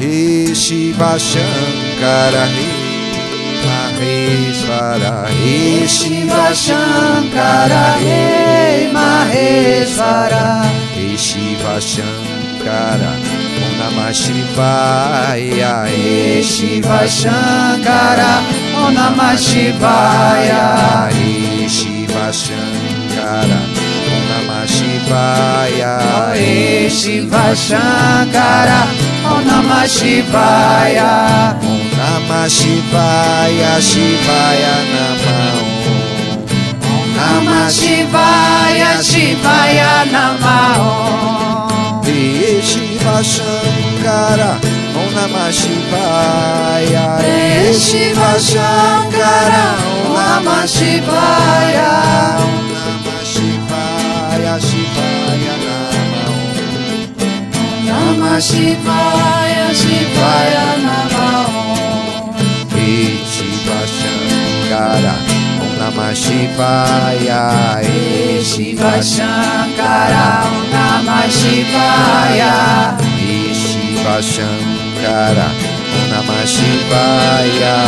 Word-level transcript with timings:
He 0.00 0.54
Shiva 0.54 1.18
Shankara 1.20 2.46
He 2.48 2.68
Maheshwara 3.66 5.28
He 5.28 5.86
Shiva 5.86 6.56
Shankara 6.56 7.98
He 8.00 8.88
Maheshwara. 8.96 10.64
He 10.96 11.16
Shiva 11.18 11.76
Shankara 11.90 13.12
Om 13.60 13.72
Namah 13.78 14.10
Shivaya 14.20 15.86
He 15.88 16.42
Shiva 16.42 17.04
Shankara 17.04 18.32
Om 18.80 18.94
Namah 18.94 19.36
Shivaya. 19.36 21.12
He 21.12 21.68
Shiva 21.68 22.32
Shankara 22.32 23.60
Namah 24.30 24.64
Shivaya. 24.64 26.34
He 26.36 26.88
Shiva 26.88 27.52
Shankara 27.52 29.09
Om 29.30 29.46
Namah 29.46 29.86
Shivaya 29.86 31.12
Om 31.62 31.82
Namah 31.98 32.50
Shivaya 32.50 33.78
Shivaya 33.78 34.74
Namah 34.90 35.54
Om 36.82 37.08
Namah 37.14 37.70
Shivaya 37.70 38.92
Shivaya 38.98 39.92
Namah 40.10 42.04
He 42.04 42.60
Shiva 42.60 43.22
Shankara 43.22 44.52
Om 44.98 45.08
Namah 45.14 45.50
Shivaya 45.54 47.06
Shiva 47.86 48.32
Shankara 48.50 49.66
Om 50.10 50.18
Namah 50.18 50.66
Shivaya 50.66 52.59
Namah 58.10 58.42
Shivaya 58.42 59.70
Shivaya 59.70 60.82
Namah 60.82 61.46
He 62.74 63.22
Shiva 63.22 63.86
Shankara 63.86 65.14
Om 65.62 65.70
Namah 65.78 66.10
Shivaya. 66.10 67.78
He 67.86 68.42
Shiva 68.42 68.98
Shankara 68.98 70.42
Om 70.42 70.74
Namah 70.74 71.30
Shivaya. 71.30 72.98
He 73.14 73.54
Shiva 73.54 74.18
Shankara 74.18 75.46
Om 76.10 76.42
Shivaya. 76.50 77.78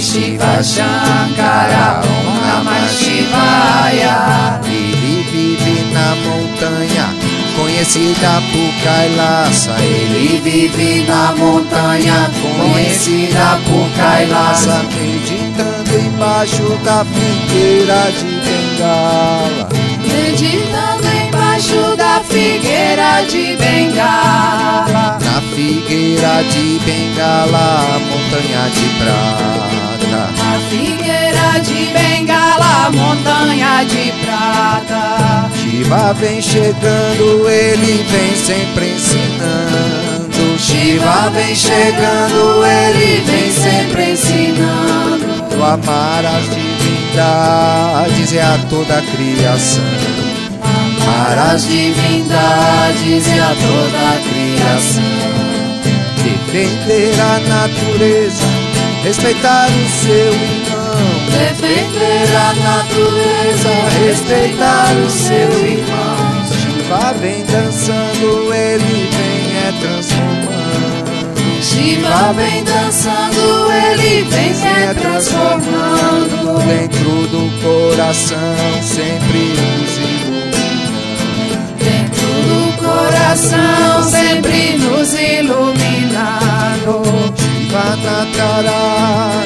Shiva 0.00 0.64
Shankara 0.64 2.00
Om 2.08 2.72
Shivaya. 2.88 4.16
Vive 4.64 5.76
na 5.92 6.06
montanha 6.24 7.25
conhecida 7.76 8.40
por 8.52 8.82
Kailasa 8.82 9.76
Ele 9.78 10.40
vive 10.40 11.04
na 11.06 11.32
montanha 11.32 12.30
conhecida 12.40 13.58
por 13.66 13.90
Kailasa 13.96 14.82
Meditando 14.94 15.98
embaixo 15.98 16.78
da 16.82 17.04
figueira 17.04 18.10
de 18.12 18.40
Bengala. 18.46 19.68
Meditando 20.00 21.06
embaixo 21.26 21.96
da 21.96 22.20
figueira 22.20 23.22
de 23.28 23.56
Bengala. 23.56 25.18
Na 25.22 25.40
figueira 25.54 26.42
de 26.44 26.80
Bengala, 26.84 28.00
montanha 28.08 28.70
de 28.70 28.88
prata 28.98 30.45
De 31.62 31.86
Bengala, 31.86 32.90
montanha 32.92 33.82
de 33.84 34.12
prata. 34.22 35.50
Shiva 35.56 36.12
vem 36.12 36.42
chegando, 36.42 37.48
ele 37.48 38.04
vem 38.10 38.36
sempre 38.36 38.92
ensinando. 38.92 40.58
Shiva 40.58 41.30
vem 41.30 41.54
chegando, 41.54 42.62
ele 42.64 43.22
vem 43.24 43.50
sempre 43.50 44.12
ensinando. 44.12 45.46
Tu 45.48 45.62
amar 45.64 46.26
as 46.26 46.44
divindades 46.54 48.32
e 48.32 48.38
a 48.38 48.58
toda 48.68 48.98
a 48.98 49.02
criação. 49.02 49.82
Amar 50.62 51.38
as 51.54 51.66
divindades 51.66 53.26
e 53.28 53.40
a 53.40 53.54
toda 53.54 53.98
a 54.12 54.18
criação. 54.28 55.02
Defender 56.22 57.14
a 57.18 57.38
natureza, 57.48 58.44
respeitar 59.02 59.68
o 59.68 59.88
seu 60.04 60.65
Defender 61.30 62.28
a 62.36 62.54
natureza, 62.54 63.72
respeitar 64.04 64.92
o 65.04 65.10
seu 65.10 65.50
irmão 65.66 66.26
Shiva 66.86 67.12
vem 67.20 67.44
dançando, 67.44 68.54
ele 68.54 69.10
vem 69.10 69.56
é 69.58 69.72
transformando. 69.80 71.10
Shiva 71.60 72.32
vem 72.32 72.62
dançando, 72.62 73.72
ele 73.72 74.22
vem 74.22 74.54
se 74.54 74.94
transformando. 75.00 76.58
Dentro 76.64 77.26
do 77.26 77.50
coração 77.60 78.82
sempre 78.82 79.52
nos 79.58 79.98
iluminando 79.98 80.56
Dentro 81.76 82.30
do 82.46 82.60
coração, 82.78 84.02
sempre 84.08 84.78
nos 84.78 85.12
iluminando 85.12 87.02
Shiva 87.36 87.86
Natara, 87.96 89.42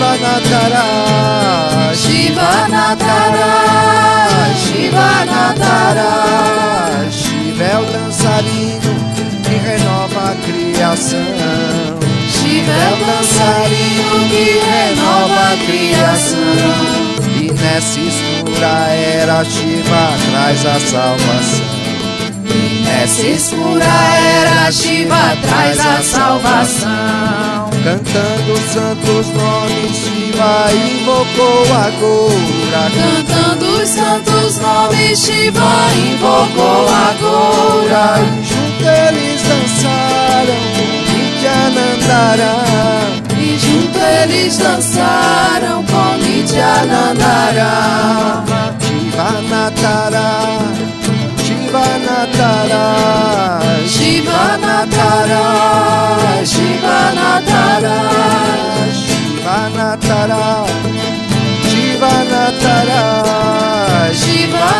Shiva 0.00 0.16
Natara, 0.16 1.94
Shiva 4.56 5.26
Natara, 5.26 6.10
Shiva 7.10 7.64
é 7.64 7.76
o 7.76 7.84
dançarino 7.84 8.94
que 9.44 9.56
renova 9.56 10.30
a 10.30 10.34
criação. 10.36 11.18
Shiva 12.30 12.72
é 12.72 12.92
o 12.94 12.96
dançarino 13.04 14.12
que 14.30 14.46
renova 14.70 15.40
a 15.52 15.56
criação 15.66 16.38
E 17.36 17.52
nessa 17.52 18.00
escura 18.00 18.72
era 18.88 19.44
Shiva 19.44 20.16
traz 20.30 20.64
a 20.64 20.80
salvação. 20.80 21.80
Nessa 22.84 23.26
escura 23.26 23.84
era 23.84 24.72
Shiva 24.72 25.36
traz 25.42 25.78
a 25.78 26.02
salvação 26.02 27.69
Cantando 27.82 28.52
os 28.52 28.60
santos 28.60 29.26
nomes, 29.28 29.96
Shiva 29.96 30.70
invocou 30.72 31.64
agora. 31.72 32.90
Cantando 32.94 33.64
os 33.82 33.88
santos 33.88 34.58
nomes 34.58 35.18
Shiva 35.18 35.90
invocou 35.96 36.86
agora 36.88 38.18
Junto 38.42 38.84
eles 38.84 39.40
dançaram, 39.42 40.60
Nityanandara. 41.08 42.52
E 43.38 43.58
junto 43.58 43.98
eles 43.98 44.58
dançaram 44.58 45.82
com 45.84 46.16
Nityanandara 46.18 47.70
Shiva 48.80 49.40
Natara, 49.48 50.28
Shiva 51.38 51.86
Natara, 52.04 52.84
Shiva 54.10 54.58
Natara, 54.64 55.44
Shiva 56.44 56.98
Natara 57.16 57.96
Shiva 61.70 62.14
Natara, 62.26 63.02
Shiva 64.10 64.78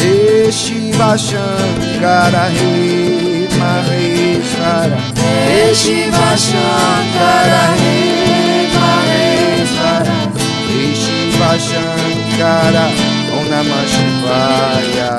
He 0.00 0.40
Shankara, 1.26 2.44
He 2.56 3.46
Maheshwara, 3.60 4.98
He 5.50 5.74
Shiva 5.74 6.28
Shankara, 6.46 7.62
He 7.80 7.94
Maheshwara. 8.74 10.16
He 10.66 10.94
Shiva 10.94 11.50
Shankara, 11.68 13.11
Namah 13.62 13.86
Shivaya. 13.86 15.10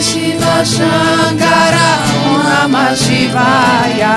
Shiva 0.00 0.64
Shankara, 0.64 1.88
Om 2.24 2.40
Namah 2.46 2.94
Shivaya 2.96 4.14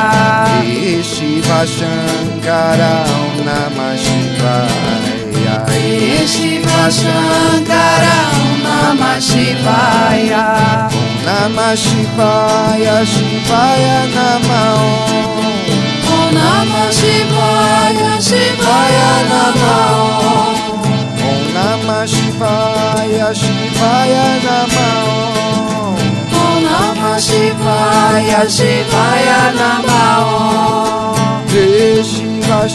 He 0.64 1.02
Shiva 1.02 1.66
Shankara, 1.66 2.94
Om 3.04 3.44
Namah 3.44 3.98
Shivaya. 3.98 5.56
He 5.70 6.26
Shiva 6.28 6.88
Shankara, 6.94 8.18
Om 8.38 8.62
Namah 8.64 9.20
Shivaya 9.20 10.46
Om 10.94 11.14
Namah 11.26 11.76
Shivaya, 11.76 12.96
Shivaya 13.04 13.98
Namah 14.16 14.78
Om. 14.78 15.42
Om 16.06 16.30
Namah 16.38 16.90
Shivaya, 16.98 18.12
Shivaya 18.22 19.12
Namah 19.32 19.94
Om 21.24 21.44
Namah 21.54 22.06
Shivaya, 22.34 23.30
Shivaya 23.30 24.26
Namah 24.42 25.94
Om. 26.34 26.64
Namah 26.66 27.20
Shivaya, 27.22 28.42
Shivaya 28.50 29.54
Namah 29.54 31.14
He 31.50 32.02
Shiva 32.02 32.66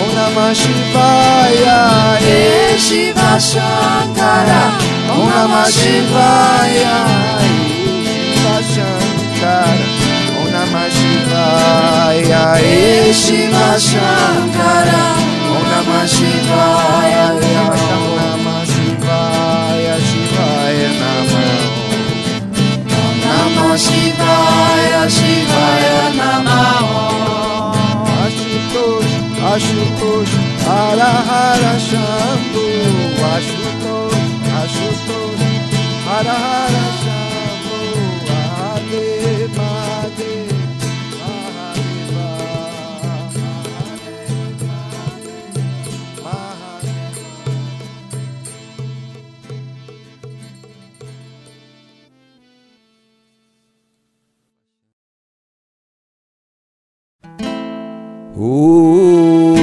Om 0.00 0.10
Namah 0.14 0.54
Shivaya. 0.54 1.78
He 2.22 2.78
Shiva 2.78 3.38
Shankara, 3.42 4.62
Om 5.10 5.26
Namah 5.26 5.66
Shivaya 5.66 6.96
Shiva 8.40 8.56
Shankara 8.70 9.86
Om 10.38 10.46
Namah 10.54 10.88
Shivaya 10.94 12.42
Shiva 13.12 13.68
Shankara 13.78 15.02
Om 15.50 15.64
Namah 15.70 16.06
Shivaya 16.06 17.39
Shivaya 23.84 25.02
Shivaya 25.16 26.00
Namah 26.18 27.72
Ashutosh 28.24 29.14
Ashutosh 29.52 30.34
Hara 30.66 31.10
Hara 31.28 31.72
Shambhu 31.88 32.64
Ashutosh 33.34 34.20
Ashutosh 34.60 35.44
Hara 36.06 36.36
Hara 36.44 36.89
Ouve 58.42 59.60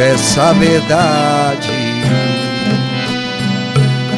essa 0.00 0.52
verdade. 0.54 1.70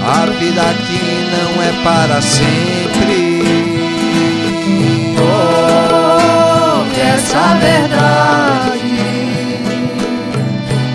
A 0.02 0.24
vida 0.24 0.62
aqui 0.62 1.28
não 1.30 1.62
é 1.62 1.72
para 1.84 2.22
sempre. 2.22 3.42
Ouve 5.20 7.00
essa 7.02 7.54
verdade. 7.56 8.80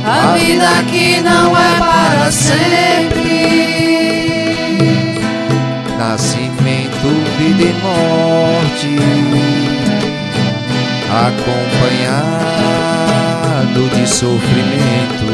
A 0.07 0.33
vida 0.37 0.67
aqui 0.79 1.21
não 1.21 1.55
é 1.55 1.77
para 1.77 2.31
sempre. 2.31 3.25
Nascimento, 5.99 7.07
vida 7.37 7.61
e 7.61 7.73
morte, 7.83 9.54
acompanhado 11.09 12.35
de 13.95 14.07
sofrimento. 14.07 15.25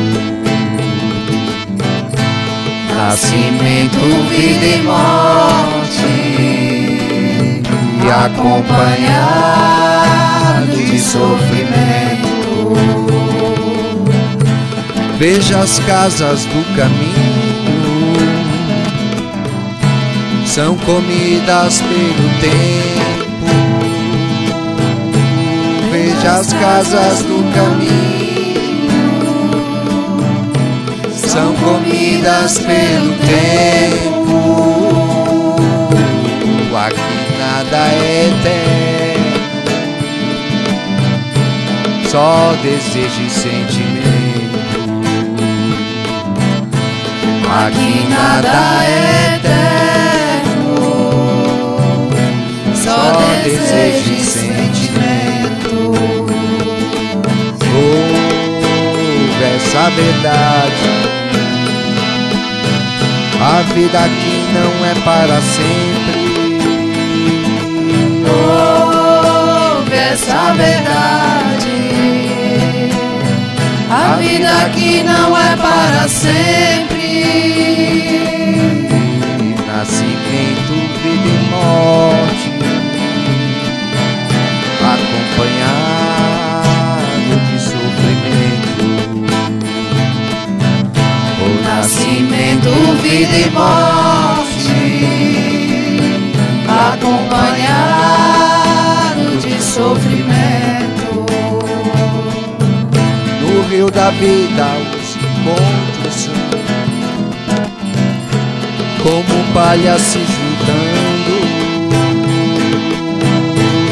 Nascimento, 2.96 4.00
vida 4.30 4.66
e 4.66 4.82
morte, 4.84 6.06
e 8.04 8.10
acompanhado 8.10 9.52
de 10.78 11.00
sofrimento. 11.00 12.32
Veja 15.18 15.60
as 15.60 15.80
casas 15.80 16.46
do 16.46 16.64
caminho 16.76 17.42
são 20.46 20.76
comidas 20.80 21.80
pelo 21.82 22.30
tempo. 22.42 23.01
As 26.24 26.54
casas 26.54 27.24
do 27.24 27.44
caminho, 27.54 28.62
são 31.14 31.54
comidas 31.56 32.60
pelo 32.60 33.14
tempo. 33.20 34.22
Aqui 36.76 37.38
nada 37.38 37.78
é 37.92 38.30
eterno, 38.30 39.40
só 42.10 42.54
desejo 42.64 43.22
e 43.22 43.30
sentimento. 43.30 44.12
Aqui 47.66 48.08
nada 48.10 48.84
é 48.86 49.36
eterno, 49.36 50.76
só 52.76 53.22
desejo 53.44 54.14
e 54.14 54.21
Essa 59.82 59.90
verdade. 59.90 60.90
A 63.42 63.62
vida 63.74 63.98
aqui 63.98 64.46
não 64.54 64.86
é 64.86 64.94
para 65.04 65.42
sempre. 65.42 66.22
Ouve 68.30 69.96
essa 69.96 70.54
verdade. 70.54 71.80
A 73.90 74.18
vida 74.18 74.52
aqui 74.68 75.02
não 75.02 75.36
é 75.36 75.56
para 75.56 76.08
sempre. 76.08 77.00
Nascimento, 79.66 80.74
vida 81.02 81.28
e 81.28 81.50
morte, 81.50 82.52
acompanhado 84.80 85.81
Nascimento, 92.12 92.70
vida 93.02 93.38
e 93.38 93.50
morte, 93.52 94.68
acompanhado 96.68 97.72
de 99.40 99.64
sofrimento. 99.64 101.26
No 103.40 103.62
rio 103.70 103.90
da 103.90 104.10
vida 104.10 104.68
os 104.94 105.16
encontros 105.16 106.30
como 109.02 109.54
palha 109.54 109.98
se 109.98 110.20
juntando. 110.20 111.36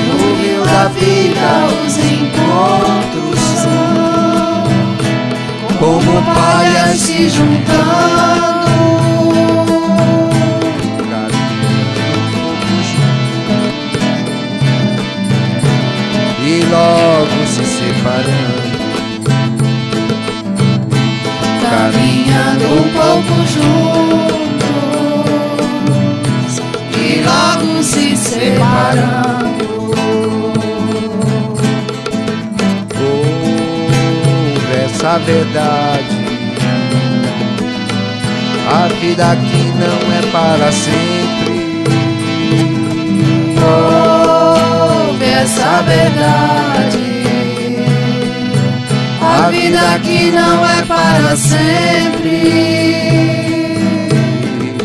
No 0.10 0.36
rio 0.42 0.66
da 0.66 0.90
vida 0.90 1.70
os 1.86 1.98
encontros 1.98 3.29
Como 5.80 6.22
palhas 6.34 7.00
se 7.00 7.30
juntando. 7.30 8.60
E 16.42 16.64
logo 16.64 17.46
se 17.46 17.64
separando 17.64 18.70
caminhando 21.70 22.66
um 22.66 22.90
pouco 22.90 23.34
juntos 23.48 24.34
e 26.98 27.22
logo 27.22 27.84
se 27.84 28.18
separando. 28.18 29.39
Essa 35.00 35.18
verdade 35.20 36.18
A 38.68 38.88
vida 39.00 39.32
aqui 39.32 39.72
não 39.80 40.00
é 40.14 40.22
para 40.30 40.70
sempre 40.74 41.40
Ouve 43.62 45.26
essa 45.26 45.82
verdade. 45.82 46.98
A 49.22 49.50
vida 49.50 49.82
aqui 49.96 50.32
não 50.32 50.66
é 50.66 50.82
para 50.84 51.36
sempre. 51.36 52.96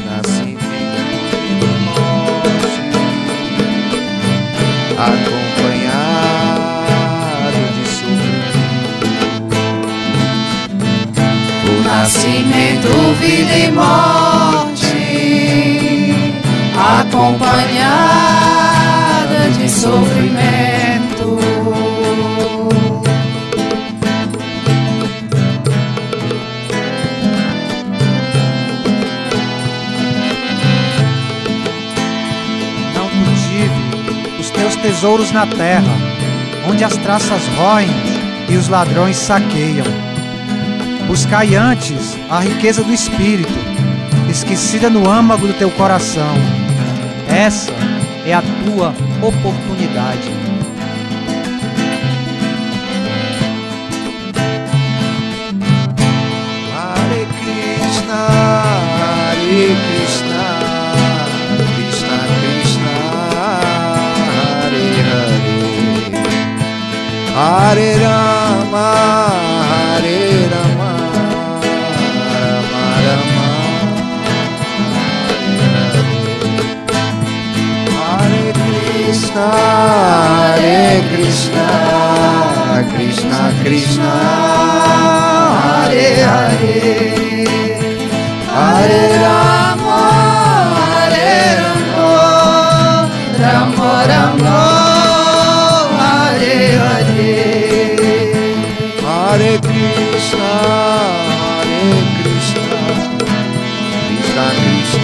Nascimento 0.04 1.36
e 1.46 1.48
morte 1.86 2.80
Nascimento, 12.04 12.92
vida 13.18 13.56
e 13.56 13.72
morte, 13.72 14.84
acompanhada 16.76 17.48
de 19.56 19.70
sofrimento. 19.70 21.38
Não 32.94 33.08
cultive 33.08 33.80
os 34.38 34.50
teus 34.50 34.76
tesouros 34.76 35.32
na 35.32 35.46
terra, 35.46 35.96
onde 36.68 36.84
as 36.84 36.98
traças 36.98 37.46
roem 37.56 37.88
e 38.50 38.58
os 38.58 38.68
ladrões 38.68 39.16
saqueiam. 39.16 40.03
Buscai 41.14 41.54
antes 41.54 42.18
a 42.28 42.40
riqueza 42.40 42.82
do 42.82 42.92
espírito, 42.92 43.52
esquecida 44.28 44.90
no 44.90 45.08
âmago 45.08 45.46
do 45.46 45.52
teu 45.52 45.70
coração. 45.70 46.34
Essa 47.28 47.72
é 48.26 48.34
a 48.34 48.42
tua 48.42 48.92
oportunidade. 49.22 50.28
Hare 56.74 57.28
Krishna, 57.38 58.26
Hare 58.98 59.76
Krishna, 59.86 60.64
Hare 67.36 67.92
Rama, 68.02 68.23
Αρε 79.36 80.54
ρε 80.60 81.02
Κρίστα, 81.10 81.66
Κρίστα, 82.94 83.52
Κρίστα, 83.64 84.12
αρε, 85.82 86.08
αρε, 86.40 86.78
αρε, 88.68 89.04
Ραμό, 89.22 90.02
αρε, 91.02 91.34
Ραμό, 91.58 92.12
Ραμό, 93.40 93.92
Ραμό, 94.10 94.62
αρε, 96.22 96.58
αρε, 96.92 97.34
αρε, 99.30 99.58
Κρίστα, 99.66 100.50
αρε, 101.58 101.82
Κρίστα, 102.22 102.78
Κρίστα, 104.06 104.44
Κρίστα, 104.60 105.03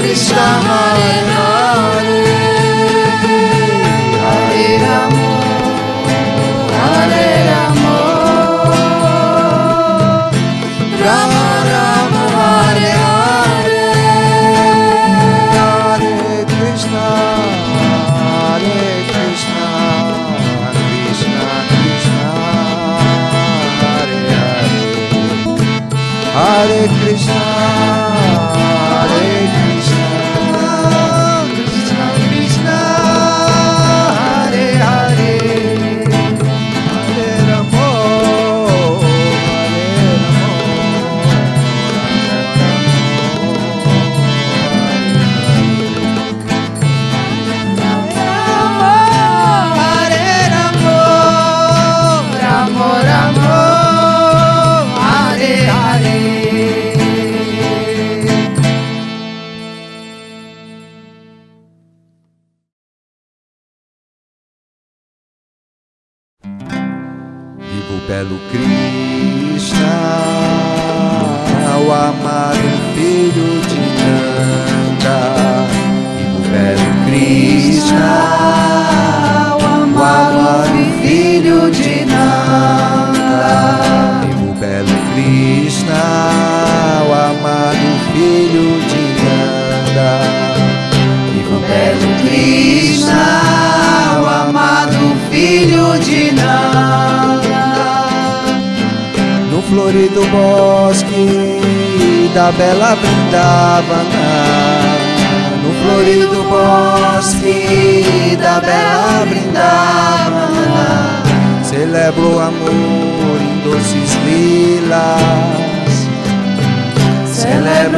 Krishna 0.00 0.36
Krishna, 0.36 0.36
Hare 0.36 0.60
Hare, 0.66 1.09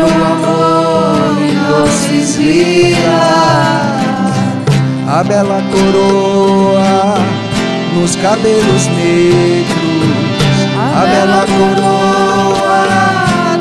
O 0.02 0.08
amor 0.32 1.38
em 1.42 1.54
doces 1.68 2.36
lilas. 2.36 3.02
A 5.08 5.22
bela 5.24 5.62
coroa 5.70 7.14
nos 7.94 8.16
cabelos 8.16 8.86
negros. 8.86 10.02
A 10.96 11.06
bela 11.06 11.46
coroa 11.46 12.82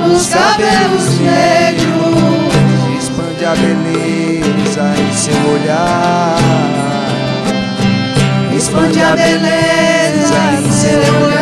nos 0.07 0.27
cabelos 0.27 1.19
negros. 1.19 1.91
Expande 2.98 3.45
a 3.45 3.55
beleza 3.55 4.93
em 4.98 5.13
seu 5.13 5.51
olhar. 5.51 6.38
Expande 8.55 9.01
a 9.01 9.15
beleza 9.15 10.36
em 10.57 10.71
seu 10.71 11.25
olhar. 11.25 11.40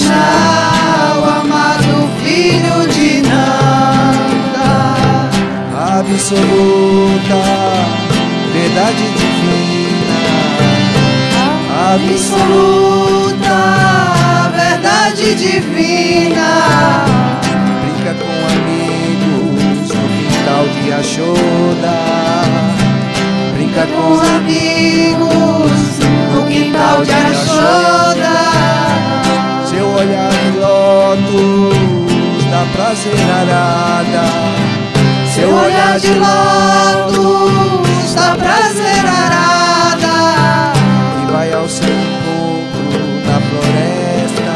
deixar 0.00 1.18
o 1.18 1.24
amado 1.24 2.08
filho 2.22 2.88
de 2.88 3.20
Nanda, 3.22 4.70
absoluta 5.98 7.42
verdade 8.52 9.04
divina, 9.20 10.20
absoluta 11.92 13.56
verdade 14.56 15.34
divina. 15.34 16.48
Brinca 17.82 18.12
com 18.14 18.34
amigos 18.56 19.88
no 19.94 20.04
quintal 20.08 20.64
de 20.82 20.92
Achoda, 20.92 21.96
brinca 23.54 23.84
com 23.86 24.10
amigos 24.36 25.80
no 26.32 26.40
quintal 26.46 27.04
de 27.04 27.12
Achoda 27.12 28.00
olhar 30.00 30.30
de 30.30 30.50
lótus 30.58 32.44
dá 32.50 32.64
prazer 32.72 33.30
arada. 33.40 34.24
Seu 35.34 35.54
olhar 35.54 36.00
de 36.00 36.14
lótus 36.14 38.14
dá 38.14 38.34
prazer 38.36 39.06
arada. 39.06 40.72
E 41.22 41.26
vai 41.32 41.52
ao 41.52 41.68
seu 41.68 41.86
encontro 41.86 42.90
na 43.26 43.40
floresta. 43.48 44.54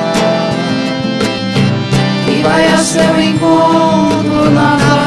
E 2.29 2.31
vai 2.43 2.73
ao 2.73 2.79
seu 2.79 3.21
encontro 3.21 4.51
na 4.51 4.79
floresta. 4.79 5.04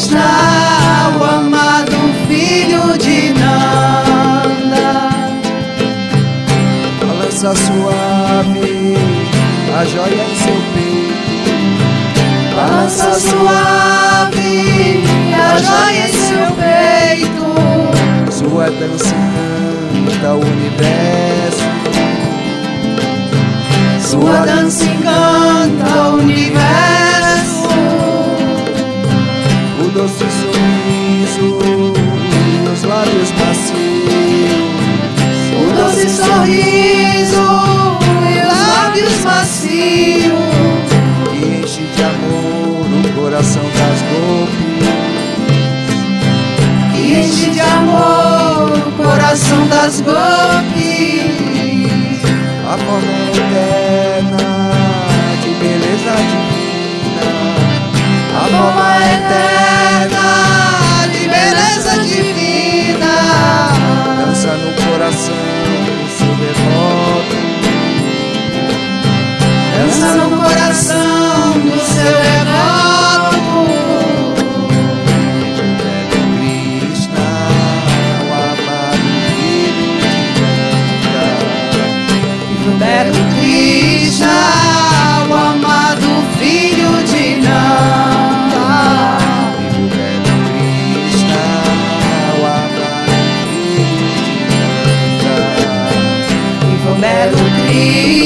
Krishna, 0.00 1.12
o 1.18 1.24
amado 1.24 1.92
filho 2.26 2.96
de 2.96 3.34
Nanda. 3.38 4.88
Balança 7.06 7.54
suave 7.54 8.96
a 9.78 9.84
joia 9.84 10.24
em 10.24 10.36
seu 10.36 10.58
peito. 10.72 11.50
Balança 12.56 13.12
suave 13.20 15.04
a 15.34 15.58
joia 15.58 16.08
em 16.08 16.12
seu 16.14 16.46
peito. 16.56 17.44
Sua 18.32 18.70
dança 18.70 19.14
encanta 19.94 20.32
o 20.32 20.40
universo. 20.40 21.68
Sua 24.00 24.46
dança 24.46 24.84
encanta 24.84 25.39
e 31.40 32.68
os 32.68 32.82
lábios 32.82 33.32
macios. 33.32 33.80
O 35.56 35.72
doce 35.74 36.08
sorriso 36.10 37.46
e 38.28 38.46
os 38.46 38.58
lábios 38.68 39.24
macios. 39.24 40.32
Que 41.30 41.38
enche 41.62 41.82
de 41.96 42.02
amor 42.02 42.86
o 43.04 43.20
coração 43.20 43.62
das 43.62 44.02
golpes. 44.10 44.88
Que 46.92 47.02
enche 47.20 47.50
de 47.50 47.60
amor 47.60 48.72
o 48.86 48.92
coração 49.02 49.66
das 49.68 50.00
golpes. 50.02 50.20
A 52.68 52.76
forma 52.76 53.12
eterna 53.30 54.70
de 55.42 55.50
beleza 55.54 56.14
divina. 56.30 57.24
A 58.36 58.38
forma 58.44 58.88
eterna 58.96 59.69
Coração 65.00 65.34
seu 66.10 66.26
devoto. 66.36 67.36
Dança 69.78 70.14
no 70.16 70.36
coração 70.36 71.52
do 71.58 71.80
seu 71.80 72.04
devoto. 72.04 72.39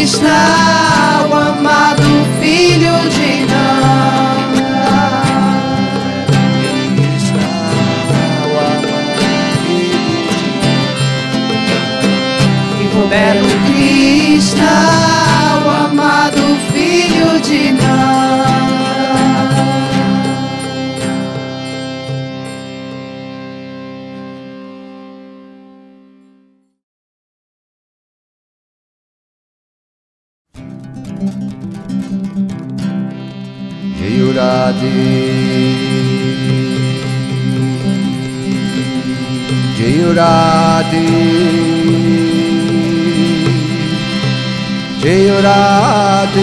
Krishna, 0.05 1.27
o 1.31 1.35
amado 1.35 2.05
filho 2.39 2.93
de 3.09 3.47
Nanda. 3.47 4.85
Krishna, 6.95 7.47
o 8.45 8.55
amado 8.61 8.93
filho 9.65 10.29
de 10.29 10.49
Viva 12.77 13.01
o 13.01 13.03
belo 13.09 13.49
Krishna, 13.65 14.73
o 15.65 15.71
amado 15.87 16.45
filho 16.71 17.41
de 17.41 17.73
Nanda. 17.73 18.04
Jayurade 40.15 41.03
Jayurade 45.03 46.39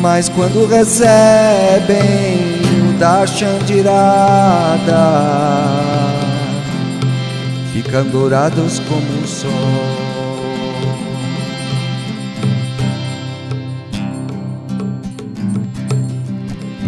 Mas 0.00 0.30
quando 0.30 0.66
recebem 0.66 1.98
o 2.88 2.98
darshan 2.98 3.58
de 3.66 3.74
Irada, 3.74 4.96
ficam 7.72 8.04
dourados 8.06 8.78
como 8.80 9.22
o 9.22 9.26
sol. 9.26 10.10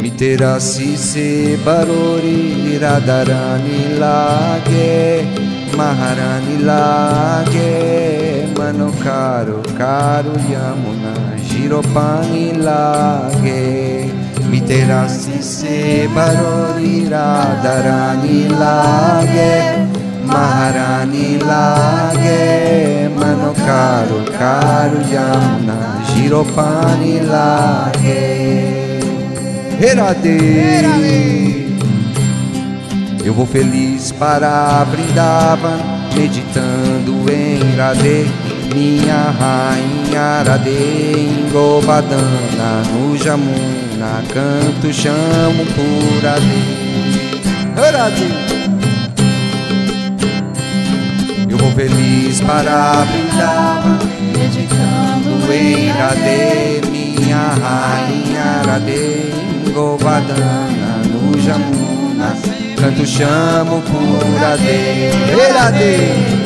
Miterasi 0.01 0.97
se 0.97 1.59
barori 1.65 2.79
Radharani 2.79 3.99
lage 3.99 5.25
Maharani 5.77 6.65
lage 6.65 7.73
Mano 8.59 8.93
caro 9.03 9.63
caro 9.79 10.33
Yamuna 10.51 11.32
Giropani 11.53 12.53
lage 12.57 14.09
Miterasi 14.51 15.43
se 15.43 16.09
barori 16.15 17.09
Radharani 17.09 18.49
lage 18.49 19.87
Maharani 20.25 21.39
lage 21.39 23.11
Mano 23.15 23.53
caro 23.53 24.25
caro 24.39 25.01
Yamuna 25.13 26.01
Giropani 26.09 27.21
lage 27.21 28.73
Herade. 29.83 30.39
Eu 33.25 33.35
vou 33.35 33.47
feliz 33.47 34.13
para 34.13 34.85
Vrindavan, 34.85 35.79
meditando 36.15 37.29
em 37.29 37.77
Radhe, 37.77 38.27
minha 38.73 39.35
rainha 39.41 40.02
Radhe, 40.17 40.71
em 40.71 41.51
Govardhana, 41.51 42.83
no 42.93 43.17
Jamuna, 43.17 44.23
canto, 44.33 44.93
chamo 44.93 45.65
por 45.75 46.23
Radhe. 46.23 47.13
Radhe. 47.77 48.35
Eu 51.49 51.57
vou 51.57 51.71
feliz 51.73 52.41
para 52.43 53.05
Vrindavan, 53.05 53.99
meditando 54.37 55.53
em 55.53 55.89
Radhe, 55.89 56.91
minha 56.91 57.55
rainha 57.55 58.63
Radhe, 58.67 59.33
em 59.67 59.73
Govardhana, 59.73 61.03
no 61.07 61.41
Jamuna, 61.41 62.37
canto, 62.79 63.07
chamo 63.07 63.81
por 63.83 64.41
Radhe, 64.41 65.11
Radhe. 65.55 66.42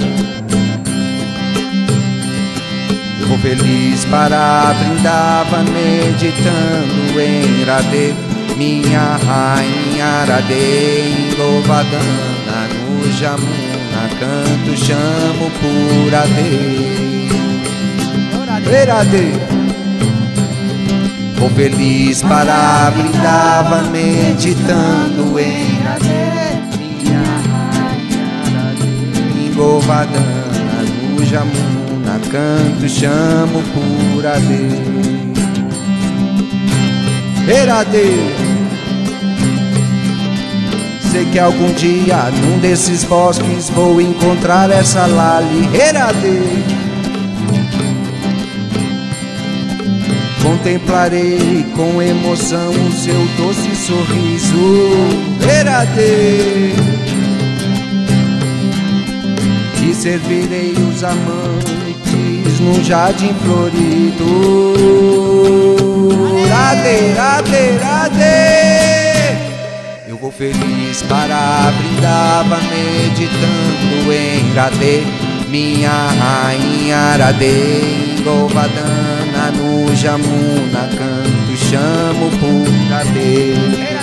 Feliz 3.47 4.05
para 4.07 4.73
Vrindavan, 4.73 5.65
meditando 5.71 7.21
em 7.21 7.63
Radhe, 7.65 8.13
minha 8.57 9.17
rainha 9.25 10.25
Radhe, 10.27 10.53
em 10.53 11.37
Govardhana, 11.37 12.67
no 12.75 13.13
Jamuna, 13.13 14.09
canto, 14.19 14.77
chamo 14.77 15.49
por 15.61 16.13
Radhe. 16.13 17.29
Verade. 18.69 19.33
Vou 21.39 21.51
feliz 21.51 22.23
para 22.23 22.91
brindava 22.91 23.83
meditando 23.91 25.39
em 25.39 25.69
minha 26.79 27.23
rainha 27.95 29.55
Govardhana 29.55 30.83
no 31.15 31.25
Jamuna 31.25 31.86
canto 32.37 32.87
chamo 32.87 33.63
por 33.73 34.27
Ade 34.27 34.69
Herade 37.49 38.13
Sei 41.11 41.25
que 41.33 41.39
algum 41.39 41.73
dia 41.73 42.31
num 42.43 42.59
desses 42.59 43.05
bosques 43.05 43.71
vou 43.71 43.99
encontrar 44.03 44.71
essa 44.71 45.07
Lali. 45.07 45.67
Herade 45.75 46.43
Contemplarei 50.43 51.65
com 51.75 52.03
emoção 52.03 52.71
o 52.71 52.93
seu 52.93 53.27
doce 53.39 53.75
sorriso. 53.75 54.91
Herade 55.49 56.75
E 59.83 59.95
servirei 59.95 60.75
os 60.91 61.03
amantes 62.57 62.61
num 62.61 62.83
jardim 62.83 63.35
florido. 63.35 64.75
Rade, 66.49 67.13
rade, 67.17 67.79
rade 67.83 68.37
Eu 70.09 70.17
vou 70.17 70.31
feliz 70.33 71.03
para 71.03 71.73
Brindava 71.77 72.59
meditando 72.59 74.13
em 74.13 74.55
Rade 74.55 75.07
Minha 75.49 75.91
rainha 75.91 77.17
Rade 77.17 78.23
Govardhana 78.25 79.53
no 79.55 79.95
Jamuna 79.95 80.89
canto 80.97 81.57
chamo 81.57 82.31
por 82.39 82.69
Rade 82.91 83.55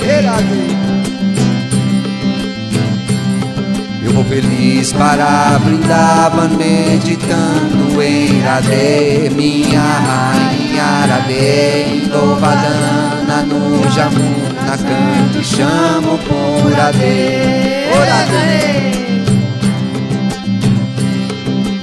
Eu 0.01 1.22
vou 4.13 4.23
feliz 4.25 4.93
para 4.93 5.59
Brindavan 5.59 6.49
meditando 6.49 8.01
em 8.01 8.41
Radhe 8.41 9.31
Minha 9.35 9.81
rainha 9.81 11.05
Radhe 11.07 12.09
Govardhana 12.11 13.43
no 13.47 13.91
Jamuna 13.91 14.77
canto 14.77 15.43
chamo 15.43 16.19
por 16.19 16.71
Radhe 16.71 17.89
oh, 17.91 17.99
Radhe 18.09 18.93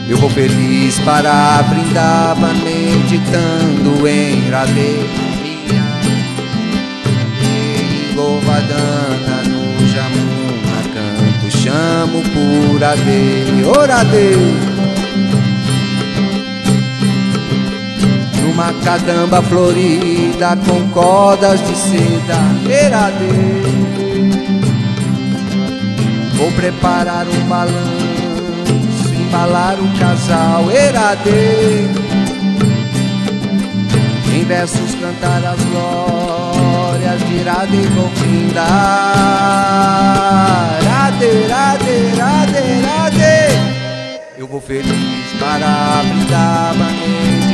eu 0.09 0.17
vou 0.17 0.31
feliz 0.31 0.99
para 1.01 1.63
Brindavan 1.65 2.55
meditando 2.65 4.07
em 4.07 4.49
Radhe 4.51 5.09
Minha 5.43 5.85
Govardhana 8.15 9.43
no 9.49 9.87
Jamuna 9.89 10.30
chamo 11.63 12.23
por 12.23 12.81
Radhe 12.81 13.65
Orade 13.67 14.35
Numa 18.43 18.73
cadamba 18.83 19.43
florida 19.43 20.57
com 20.67 20.89
cordas 20.89 21.61
de 21.67 21.77
seda 21.77 22.39
Erade 22.67 23.29
Vou 26.37 26.51
preparar 26.53 27.27
um 27.29 27.47
balanço 27.47 29.15
embalar 29.15 29.75
o 29.79 29.99
casal 29.99 30.71
Erade 30.71 31.91
Em 34.35 34.45
versos 34.45 34.95
cantar 34.95 35.45
as 35.45 35.63
glórias 35.65 37.21
de 37.29 37.35
Irade 37.35 37.77
e 37.77 37.87
eu 44.39 44.47
vou 44.47 44.59
feliz 44.59 45.33
para 45.39 46.03
brindar, 46.09 46.75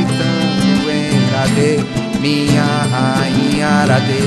tanto 0.07 0.89
em 0.89 1.17
Ade, 1.35 1.83
minha 2.21 2.63
rainha 2.63 3.83
Ade, 3.83 4.21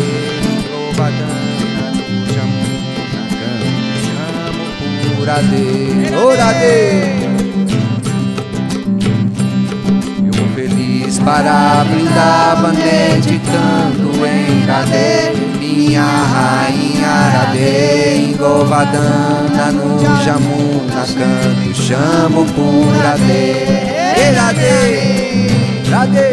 louvadana, 0.70 1.38
te 1.57 1.64
na 1.74 1.88
te 1.90 2.05
chamo 2.35 2.61
por 5.16 5.29
Ade, 5.31 5.66
por 6.12 6.38
Ade. 6.38 7.30
Orade 10.61 11.20
para 11.25 11.85
Brindavan 11.85 12.75
meditando 12.75 14.27
em 14.27 14.66
Radhe 14.66 15.59
Minha 15.59 16.03
rainha 16.05 17.31
Radhe 17.31 17.59
Em 17.61 18.37
Govardhana 18.37 19.73
no 19.73 19.99
Jamuna 20.23 21.07
canto 21.07 21.75
chamo 21.75 22.44
por 22.44 22.94
Radhe 23.03 23.55
Radhe 24.37 25.49
Radhe 25.90 26.31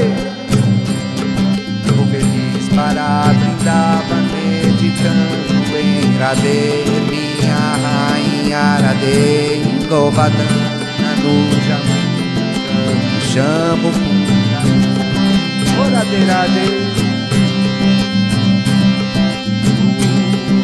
Vou 1.96 2.06
feliz 2.08 2.70
para 2.76 3.34
Brindavan 3.34 4.24
meditando 4.34 5.78
em 5.78 6.18
Radhe 6.18 6.84
Minha 7.10 7.62
rainha 7.82 8.78
Radhe 8.82 9.64
Em 9.64 9.88
Govardhana 9.88 11.16
no 11.24 11.34
Jamuna 11.66 12.08
canto 12.68 13.28
chamo 13.32 13.92
por 13.92 14.07
Radhe 16.10 16.26
Radhe 16.30 17.78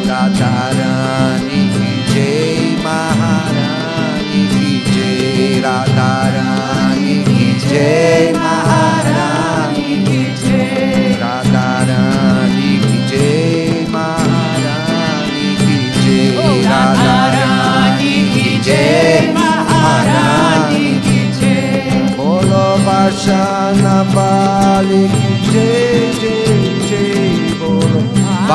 Radharani 0.08 1.60
ki 1.74 1.90
jai 2.12 2.76
Maharani 2.84 4.42
ki 4.52 4.70
jai 4.94 5.60
Radharani 5.66 7.16
ki 7.28 7.48
jai 7.66 8.32
Maharani 8.38 9.90
ki 10.06 10.22
jai. 10.44 11.12
Radharani 11.22 12.72
ki 12.86 12.96
jai 13.10 13.84
Maharani 13.96 15.46
ki 15.64 15.76
jai 16.00 16.24
oh, 16.46 16.56
Radharani 16.72 18.14
ki 18.32 18.48
jai 18.70 19.32
Maharani 19.36 20.43
আশা 23.04 23.44
না 23.82 23.98
পালি 24.14 25.04
যে 25.52 25.70
যে 26.22 26.36
যে 26.88 27.04
বলো। 27.60 28.00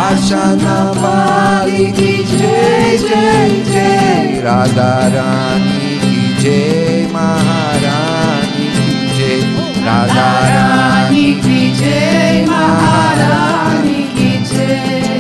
আশা 0.08 0.46
না 0.66 0.80
পালি 1.02 1.86
কি 1.98 2.14
যে 2.32 2.58
যে 3.10 3.26
যে 3.74 3.92
রাধা 4.44 4.94
রানী 5.16 5.90
কি 6.02 6.20
যে, 6.44 6.60
মহারানী 7.14 8.66
কি 8.76 8.90
যে, 9.18 9.32
রাধা 9.86 10.30
রানী 10.56 11.28
কি 11.44 11.62
যে, 11.80 12.00
মহারানী 12.52 14.02
কি 14.16 14.32
যে। 14.50 14.70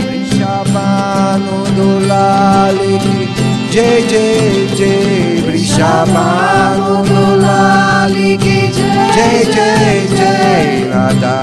বৃষভানু 0.09 1.57
দুলালি 1.77 2.95
কি 3.05 3.19
যে 3.73 3.89
যে 4.11 4.27
যে 4.79 4.93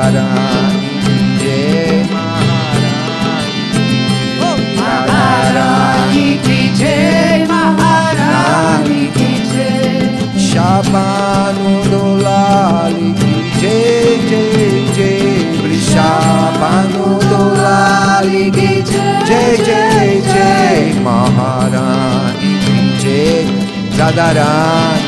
महारानी 0.07 1.39
जय 1.39 2.03
महारानी 4.89 6.29
की 6.47 6.59
जय 6.79 7.47
महारानी 7.51 9.07
की 9.17 9.31
जय 9.53 10.39
शाबानु 10.47 11.73
दोलाली 11.91 13.11
की 13.23 13.35
जय 13.61 14.17
जय 14.29 14.55
जय 14.97 15.19
वृषाबानु 15.63 17.09
दोलाली 17.27 18.45
की 18.59 18.71
जय 18.91 19.57
जय 19.67 20.21
जय 20.29 20.79
महारानी 21.05 22.55
की 22.65 22.79
जय 23.03 23.27
राधा 23.99 24.29
रानी 24.39 25.06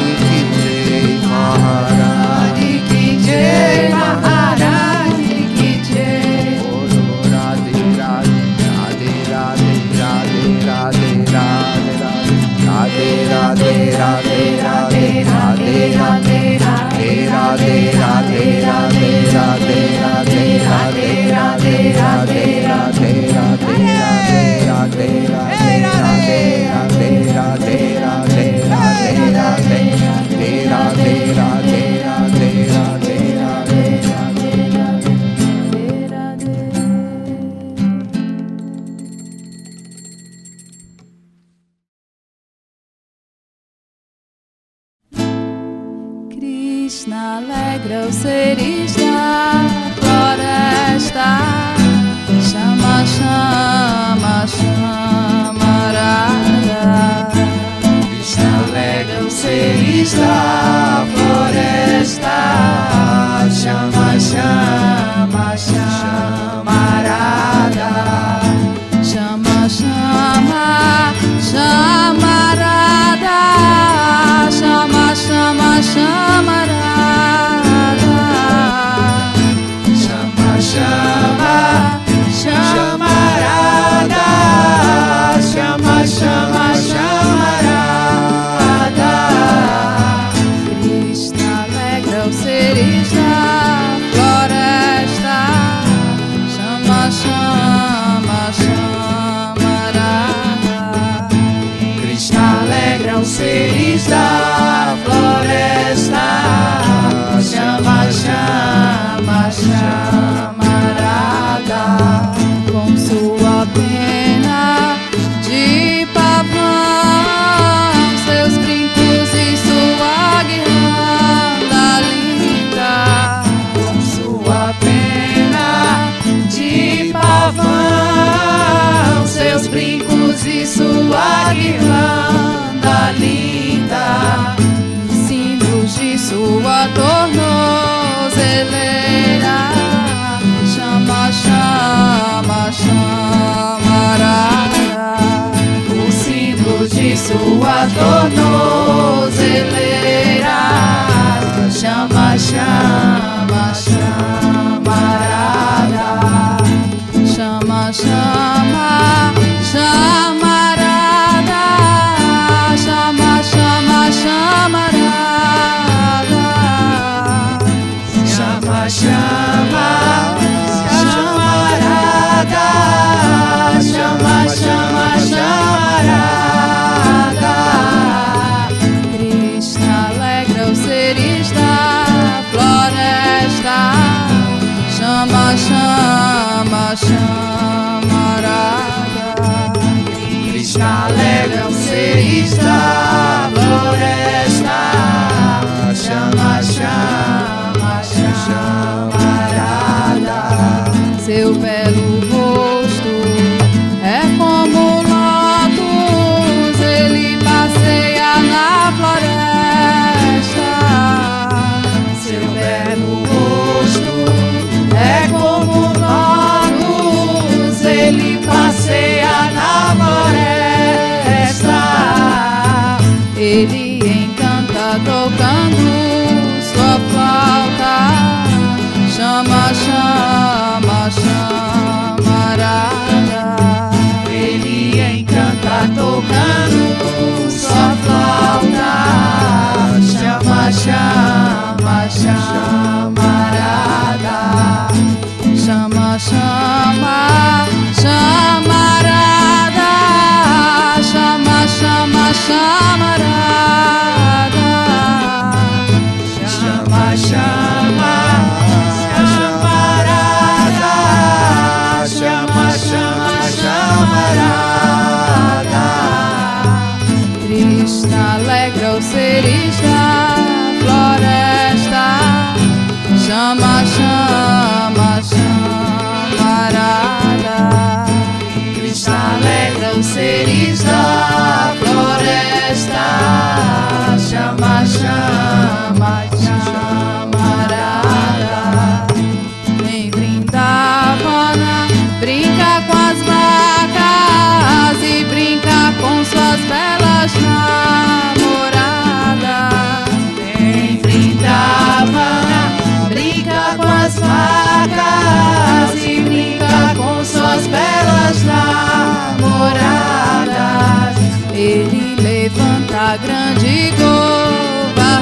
grande 313.23 313.93
govardana. 313.99 315.15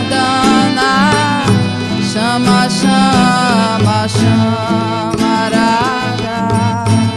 Chama, 2.12 2.60
chama, 2.68 3.98
chamarada. 4.16 5.66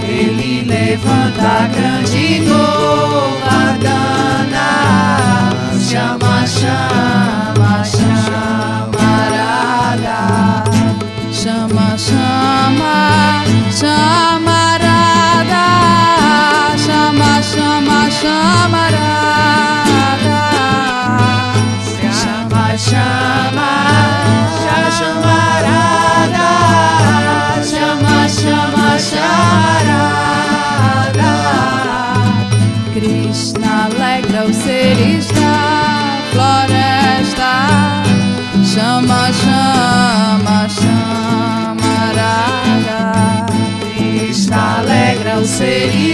Ele 0.03 0.53
levanta 0.63 1.49
a 1.63 1.67
grande 1.67 2.27
govardana. 2.47 3.87
Chama, 5.89 6.35
chama, 6.57 7.71
chama. 7.83 8.18
seria. 45.59 46.08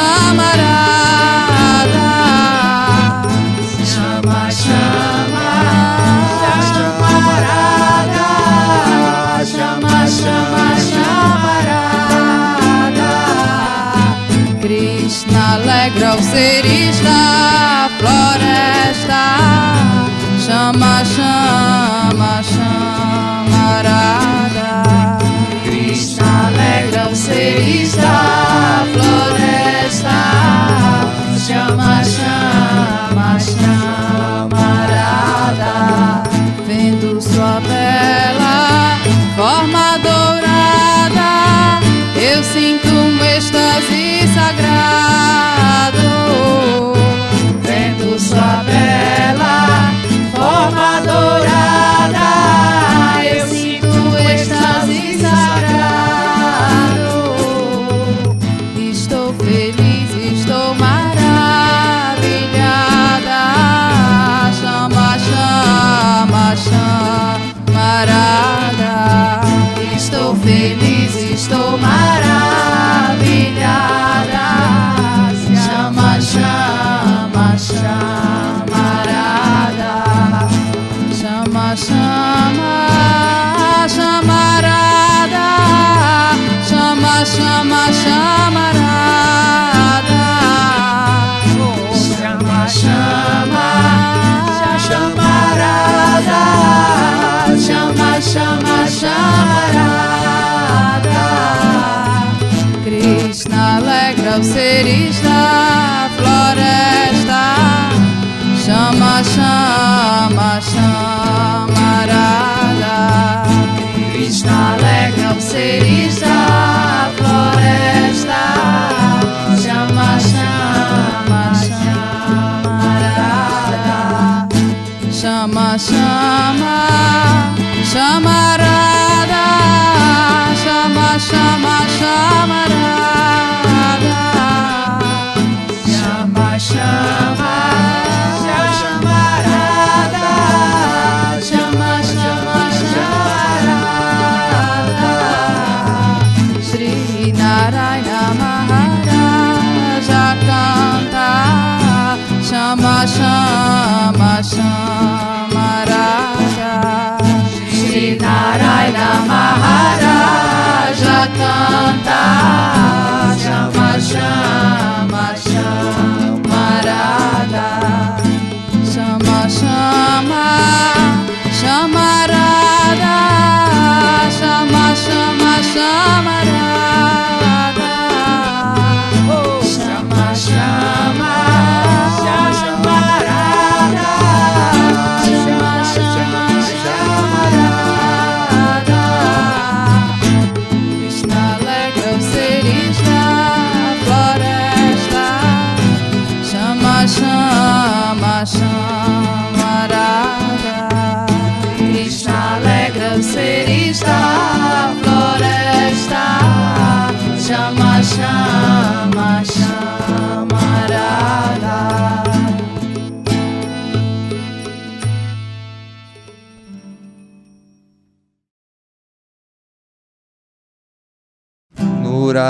Chamarada. 0.00 0.80
Chama, 3.90 4.40
chama, 4.60 5.48
chamarada. 6.70 8.28
Chama, 9.52 9.96
chama, 10.18 10.66
chamarada. 10.88 11.92
Krishna 14.62 15.42
alegra 15.56 16.10
os 16.14 16.24
seres 16.32 16.96
da 17.06 17.22
floresta. 17.98 19.24
Chama, 20.46 20.94
chama. 21.14 21.49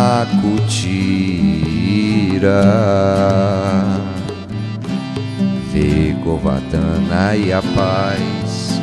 Vê 5.73 6.17
Govatana 6.25 7.37
e 7.37 7.53
a 7.53 7.63
paz 7.63 8.81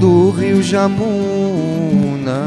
do 0.00 0.30
rio 0.30 0.62
Jamuna. 0.62 2.40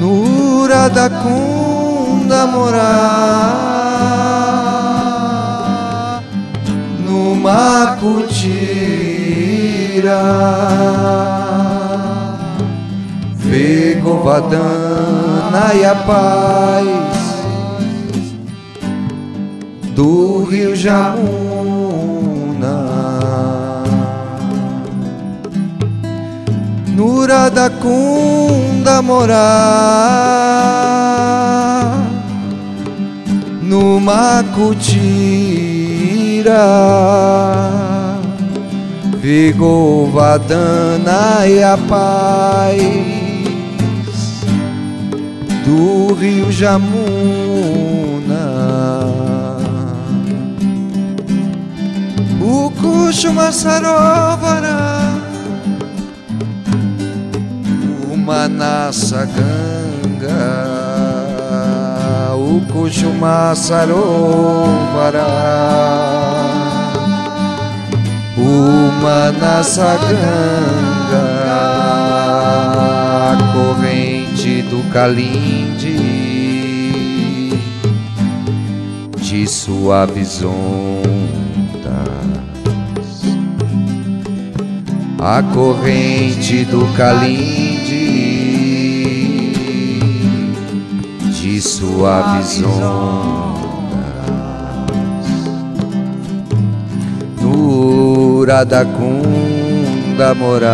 Nura 0.00 0.88
da 0.88 1.10
Cunda 1.10 1.81
no 7.04 7.34
Macutira, 7.36 8.52
vê 13.34 14.00
Govardhana 14.02 15.74
e 15.74 15.84
a 15.84 15.94
paz 15.94 16.86
do 19.94 20.44
rio 20.44 20.74
Jamuna. 20.74 21.12
Nura 26.96 27.50
da 27.50 27.68
Cunda 27.68 29.02
morar 29.02 30.62
no 33.72 33.98
Macutira, 33.98 34.52
Vigovadana 39.16 40.66
e 41.46 41.62
a 41.62 41.78
paz 41.88 42.82
do 45.64 46.12
rio 46.12 46.52
Jamuna. 46.52 46.82
O 52.42 52.70
Kushma 52.72 53.50
Sarovara 53.52 55.02
o 58.12 58.16
Manassa 58.18 59.26
Sarovara. 63.54 65.26
O 68.36 68.90
Manassa 69.02 69.98
Ganga 70.00 71.52
corrente 73.52 74.62
do 74.62 74.82
Kalindi. 74.90 76.12
De 79.16 79.46
suaves 79.46 80.42
ondas 80.42 81.22
a 85.18 85.42
corrente 85.54 86.64
do 86.64 86.86
Kalindi 86.96 87.51
suaves 91.92 92.62
ondas 92.62 93.92
no 97.40 98.38
Uradacunda 98.38 100.34
morar 100.34 100.72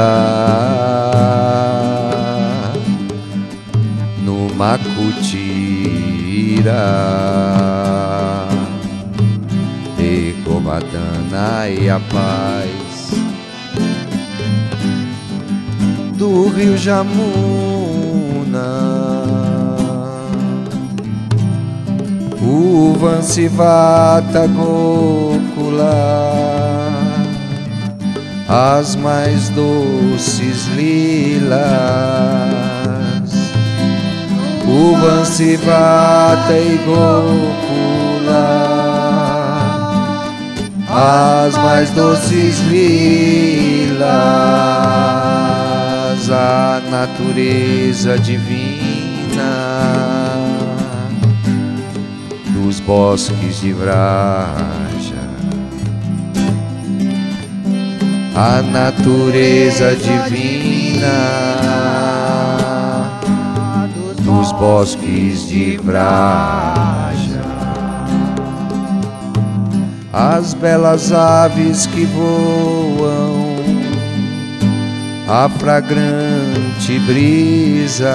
no 4.25 4.49
Macutira 4.55 5.12
Ecomadana 9.99 11.69
e 11.69 11.91
a 11.91 11.99
paz 11.99 13.11
do 16.16 16.49
rio 16.49 16.77
Jamuna 16.77 17.88
o 22.59 22.93
Vansivata 22.93 24.49
Gokula 24.49 25.79
as 28.49 28.97
mais 28.97 29.51
doces 29.51 30.67
lilas. 30.75 31.53
O 34.67 34.97
Vansivata 34.97 36.53
e 36.53 36.81
Gokula 36.85 38.49
as 40.91 41.57
mais 41.59 41.91
doces 41.91 42.59
lilas. 42.71 44.09
A 46.31 46.83
natureza 46.91 48.19
divina 48.19 48.59
dos 52.69 52.81
bosques 52.81 53.62
de 53.62 53.73
Vraja, 53.73 54.53
a 58.37 58.61
natureza 58.61 59.97
divina 59.97 61.09
dos 64.21 64.53
bosques 64.53 65.49
de 65.49 65.79
Vraja, 65.79 67.41
as 70.12 70.53
belas 70.53 71.11
aves 71.11 71.87
que 71.87 72.05
voam 72.05 73.57
a 75.27 75.49
fragrante 75.49 76.99
brisa, 77.07 78.14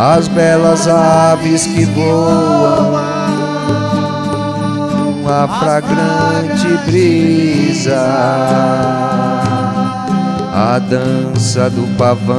as 0.00 0.28
belas 0.28 0.86
aves 0.86 1.66
que 1.66 1.84
voam, 1.86 2.94
a 5.26 5.48
fragrante 5.58 6.68
brisa, 6.86 7.98
a 10.54 10.78
dança 10.78 11.68
do 11.68 11.84
pavão 11.96 12.38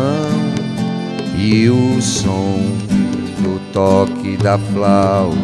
e 1.36 1.70
o 1.70 2.01
som 2.01 2.62
do 3.39 3.60
toque 3.74 4.38
da 4.38 4.57
flauta. 4.57 5.38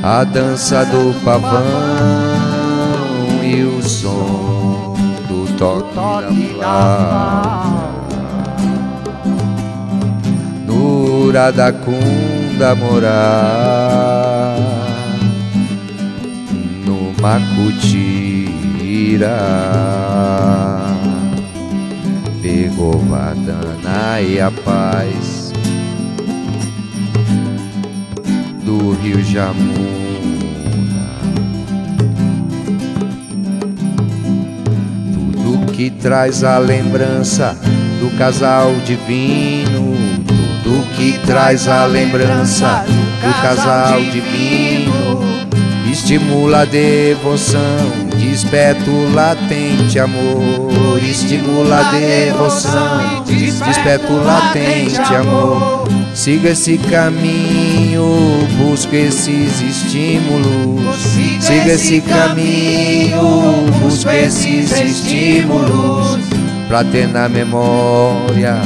A 0.00 0.22
dança 0.22 0.84
do 0.84 1.12
pavão 1.24 1.60
e 3.42 3.64
o 3.64 3.82
som 3.82 4.94
do 5.26 5.44
toque 5.58 5.96
da 5.96 6.60
flauta 6.60 7.67
no 11.28 11.32
Uradacunda 11.32 12.74
morar. 12.74 14.56
No 16.86 17.12
Macutira 17.20 17.68
pegou 22.42 22.98
Vadana 23.00 24.20
e 24.22 24.40
a 24.40 24.50
paz. 24.50 25.52
Do 28.64 28.92
Rio 29.02 29.22
Jamuna. 29.22 29.98
Que 35.74 35.90
traz 35.90 36.42
a 36.42 36.58
lembrança 36.58 37.56
do 38.00 38.10
casal 38.18 38.72
divino, 38.84 39.57
tudo 39.57 39.57
traz 41.12 41.68
a 41.68 41.86
lembrança 41.86 42.84
do 42.86 43.42
casal 43.42 44.00
divino, 44.00 45.20
estimula 45.90 46.62
a 46.62 46.64
devoção, 46.64 47.60
desperta 48.16 48.90
o 48.90 49.14
latente 49.14 49.98
amor, 49.98 50.98
estimula 51.02 51.78
a 51.78 51.90
devoção, 51.92 53.24
desperta 53.24 54.12
o 54.12 54.24
latente 54.24 55.14
amor. 55.14 55.88
Siga 56.14 56.50
esse 56.50 56.78
caminho, 56.78 58.46
busca 58.58 58.96
esses 58.96 59.60
estímulos. 59.60 60.96
Siga 61.38 61.72
esse 61.74 62.00
caminho, 62.00 63.66
busca 63.80 64.14
esses 64.16 64.72
estímulos. 64.72 66.18
Pra 66.66 66.82
ter 66.82 67.06
na 67.08 67.28
memória 67.28 68.60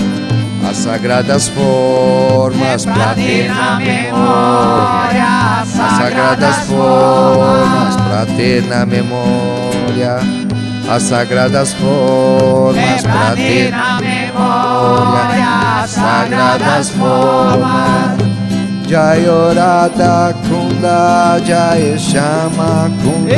as 0.72 0.78
sagradas 0.78 1.48
formas. 1.48 2.84
Pra 2.86 3.14
ter 3.14 3.48
na 3.48 3.76
memória 3.76 5.24
as 5.60 5.68
sagradas 5.68 6.56
formas. 6.66 7.96
Pra 7.96 8.26
ter 8.36 8.62
na 8.62 8.86
memória 8.86 10.20
as 10.90 11.02
sagradas 11.02 11.74
formas. 11.74 13.02
Pra 13.02 13.34
ter 13.36 13.70
na 13.70 14.00
memória 14.00 15.82
as 15.82 15.90
sagradas 15.90 16.88
formas 16.90 18.22
Jayorada 18.88 20.34
Kunda 20.48 21.38
Jaya 21.46 21.98
Shama 21.98 22.90
Kunda 23.02 23.34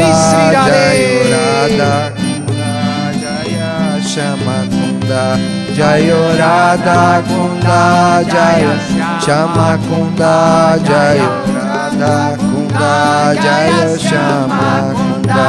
Jayorada 0.66 2.12
Kunda 2.16 3.12
Jaya 3.20 4.03
Shama 4.03 4.66
Kunda 4.68 5.64
Jayorada 5.75 7.20
Kunda 7.27 8.22
Jaya 8.33 8.75
Shama 9.20 9.77
Kunda 9.87 10.79
Jayorada 10.87 12.39
Kunda 12.39 13.35
Jaya 13.43 13.99
Shama 13.99 14.95
Kunda. 14.95 15.49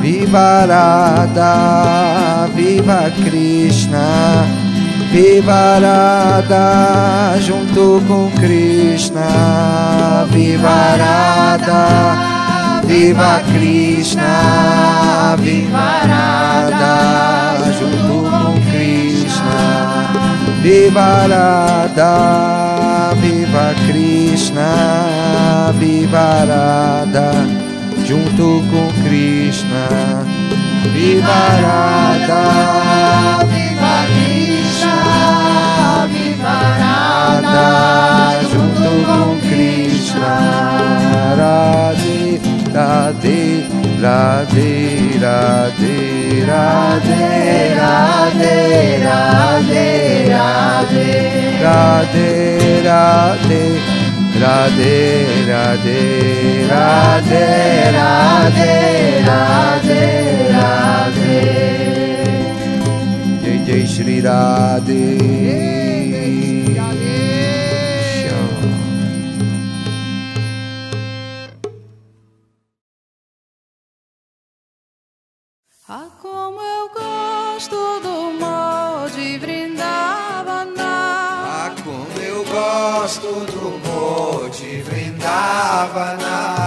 Viva 0.00 0.66
Radha 0.68 1.54
Viva 2.54 3.10
Krishna 3.24 4.46
Viva 5.10 5.78
Radha 5.80 7.38
junto 7.40 8.02
com 8.06 8.30
Krishna. 8.38 9.28
Viva 10.30 10.96
Radha 11.02 11.84
Viva 12.84 13.42
Krishna 13.52 15.36
Viva 15.38 15.88
Radha 16.06 16.96
junto 17.78 18.30
com 18.30 18.43
Viva 20.64 21.26
Radha 21.26 23.12
Viva 23.20 23.74
Krishna 23.86 25.70
Viva 25.78 26.44
Radha 26.46 27.32
junto 28.06 28.64
com 28.70 28.88
Krishna. 29.02 30.24
Viva 30.94 31.42
Radha 31.60 32.44
Viva 33.44 34.06
Krishna 34.14 36.08
Viva 36.10 36.58
Radha 36.80 37.68
junto 38.50 39.04
com 39.04 39.36
Krishna. 39.46 40.34
Radhe 41.36 42.40
Radhe 42.72 43.83
Radhe 44.04 45.18
राधे 45.18 46.44
राधे। 46.44 46.44
राधे 46.44 47.74
राधे 47.74 48.98
राधे 48.98 50.28
राधे 50.28 52.78
राधे। 52.78 52.78
राधे 52.78 52.80
राधे 52.80 55.48
राधे 55.48 57.88
राधे। 57.88 59.20
राधे 59.20 60.52
राधे 60.52 61.54
जय 63.44 63.64
जय 63.64 63.86
Shri Radhe 63.86 65.93
Ah, 75.86 76.08
como 76.22 76.58
eu 76.62 76.88
gosto 76.88 77.76
do 78.00 78.40
mal 78.40 79.06
de 79.10 79.36
Vrindavana. 79.36 80.72
Ah, 80.80 81.74
como 81.84 82.24
eu 82.24 82.42
gosto 82.42 83.26
do 83.52 83.78
Monte 83.86 84.80
Vrindavana 84.80 86.24
Ah, 86.26 86.63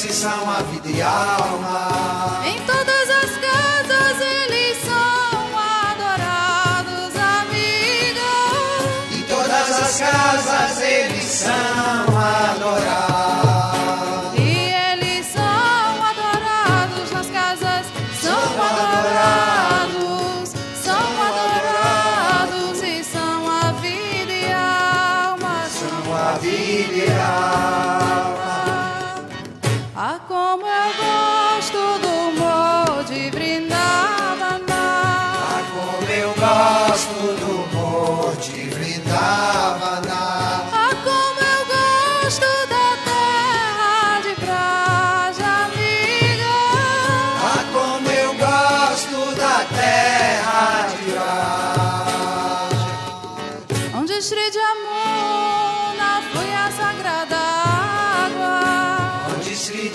esses 0.00 0.16
são 0.16 0.50
a 0.50 0.62
vida 0.62 0.88
e 0.88 1.02
a 1.02 1.10
alma. 1.10 1.69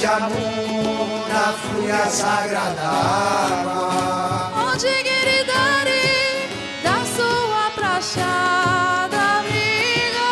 Jamuna 0.05 1.43
flui 1.61 1.91
a 1.91 2.05
sagrada 2.05 2.89
água 3.49 4.51
Onde 4.69 4.91
Giridhari 5.07 6.47
dá 6.83 6.97
sua 7.15 7.71
prachada, 7.73 9.21
amiga. 9.39 10.29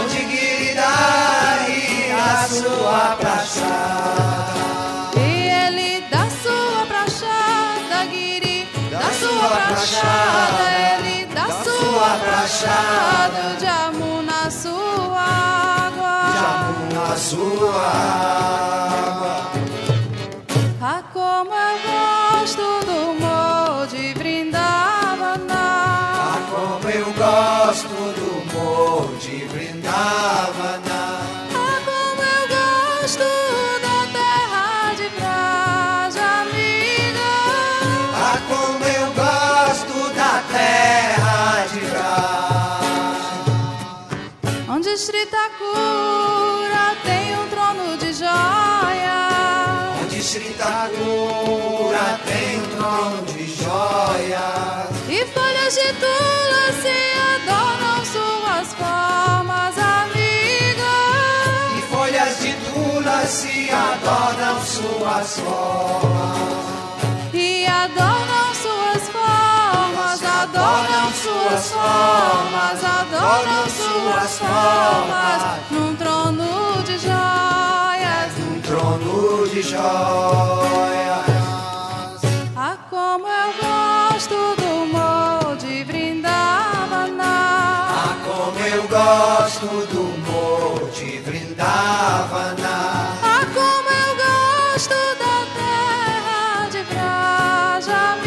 Onde 0.00 0.20
Giridhari 0.32 1.84
a 2.12 2.48
sua 2.48 3.16
prachada 3.20 4.56
E 5.16 5.50
ele 5.66 5.90
dá 6.10 6.24
sua 6.42 6.86
prachada, 6.86 8.06
Giri, 8.10 8.66
dá 8.90 9.06
sua 9.20 9.50
prachada, 9.68 10.64
ele 10.94 11.26
dá 11.26 11.46
sua 11.62 12.10
prachada, 12.24 13.38
o 13.52 13.97
sua 17.18 17.82
água 17.82 19.50
Ah, 20.80 21.02
como 21.12 21.52
eu 21.52 21.78
gosto 21.88 22.62
do 22.86 23.10
amor 23.10 23.86
de 23.88 24.14
Vrindavana. 24.14 25.54
Ah, 25.54 26.40
como 26.50 26.88
eu 26.88 27.06
gosto 27.06 27.88
do 27.88 28.30
Monte 28.54 29.44
Vrindavana 29.46 31.00
Ah, 31.52 31.78
como 31.84 32.22
eu 32.22 32.44
gosto 32.56 33.28
da 33.82 33.98
terra 34.12 34.94
de 34.94 35.06
Praja, 35.18 36.26
amiga. 36.42 37.32
Ah, 38.14 38.38
como 38.48 38.84
eu 38.84 39.06
gosto 39.12 39.96
da 40.14 40.32
terra 40.52 41.66
de 41.72 41.80
Raja 41.92 43.18
Onde 44.72 44.96
Shri 44.96 45.26
Thakura 45.26 46.27
de 52.78 53.44
joias 53.44 54.88
e 55.08 55.26
folhas 55.34 55.74
de 55.74 55.92
tula 55.94 56.72
se 56.80 56.98
adornam 57.34 58.04
suas 58.04 58.68
formas 58.74 59.76
amigas. 59.76 60.86
E 61.76 61.82
folhas 61.90 62.38
de 62.38 62.52
tula 62.52 63.26
se 63.26 63.68
adornam 63.68 64.64
suas 64.64 65.40
formas. 65.40 66.38
E 67.34 67.66
adornam 67.66 68.54
suas 68.54 69.08
formas, 69.08 70.22
adornam 70.22 71.12
suas 71.12 71.72
formas, 71.72 72.84
adornam 72.84 73.68
suas 73.68 74.38
formas, 74.38 75.42
num 75.72 75.96
trono 75.96 76.82
de 76.84 76.96
joias, 76.96 78.38
num 78.38 78.60
trono 78.60 79.48
de 79.48 79.62
joias. 79.62 81.37
Gosto 84.18 84.56
do 84.56 84.72
molde 84.86 85.84
Vrindavana. 85.84 87.34
Ah, 87.88 88.16
como 88.26 88.58
eu 88.66 88.82
gosto 88.88 89.68
do 89.92 90.02
molde 90.26 91.20
Vrindavana. 91.24 92.76
Ah, 93.22 93.46
como 93.54 93.88
eu 94.02 94.12
gosto 94.26 94.98
da 95.22 95.36
terra 95.54 96.68
de 96.68 96.82
Vrajamila. 96.90 98.26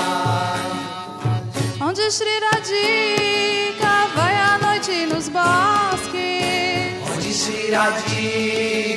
Onde 1.79 2.03
Shiradika 2.11 3.93
vai 4.17 4.35
à 4.35 4.57
noite 4.57 5.05
nos 5.05 5.29
bosques. 5.29 6.99
Onde 7.09 7.33
Shiradika 7.33 8.14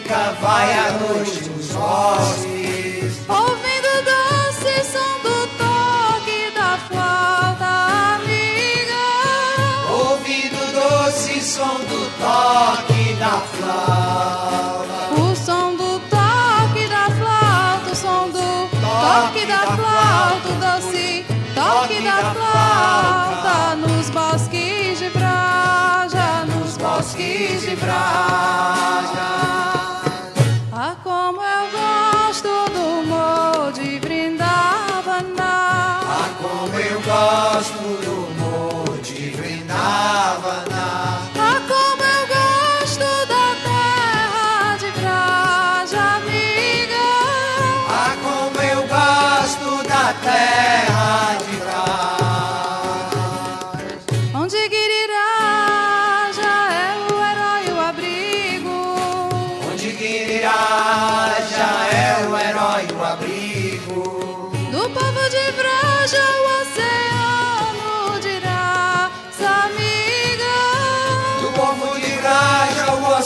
Vai 0.08 0.72
à 0.72 0.92
noite 0.92 1.50
nos 1.50 1.72
bosques. 1.72 3.18
Ouvindo 3.28 3.88
o 3.88 4.02
doce 4.08 4.82
som 4.84 5.20
do 5.22 5.46
toque 5.58 6.50
da 6.54 6.78
flauta, 6.88 7.70
amiga. 8.16 9.04
Ouvindo 9.92 10.56
o 10.56 10.72
doce 10.72 11.42
som 11.42 11.76
do 11.90 12.00
toque 12.16 13.12
da 13.16 13.36
flauta. 13.52 14.98
O 15.20 15.36
som 15.36 15.76
do 15.76 16.00
toque 16.00 16.88
da 16.88 17.10
flauta, 17.10 17.92
o 17.92 17.94
som 17.94 18.30
do 18.30 18.48
toque 18.80 19.44
da 19.44 19.66
flauta, 19.76 20.48
o 20.48 20.54
doce 20.54 21.26
toque 21.54 22.00
da 22.00 22.32
flauta 22.32 23.76
nos 23.76 24.08
bosques 24.08 25.00
de 25.00 25.10
nos 26.46 26.78
bosques 26.78 27.60
de 27.60 27.74
Vraja. 27.74 29.77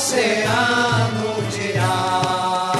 Oceano 0.03 1.41
dirá. 1.49 2.73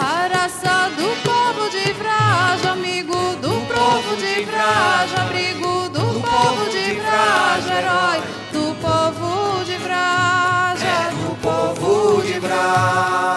A 0.00 0.26
raça 0.26 0.90
do 0.96 1.08
povo 1.22 1.70
de 1.70 1.92
Vraja, 1.92 2.72
amigo 2.72 3.14
do 3.36 3.50
povo 3.72 4.16
de 4.16 4.44
Vraja, 4.44 5.22
abrigo 5.22 5.88
do 5.90 6.20
povo 6.20 6.68
de 6.68 6.94
Vraja, 6.94 7.72
herói 7.72 8.20
do 8.52 8.74
povo 8.82 9.64
de 9.64 9.76
Vraja. 9.78 11.10
Do 11.12 11.36
povo 11.36 12.20
de 12.22 12.40
Vraj. 12.40 13.35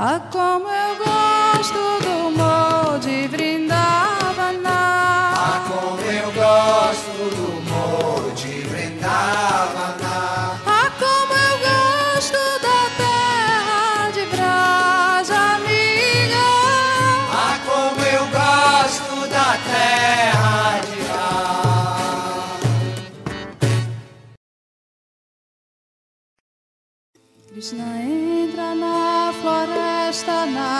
Ah, 0.00 0.20
como 0.30 0.68
eu 0.68 0.96
gosto 0.96 1.97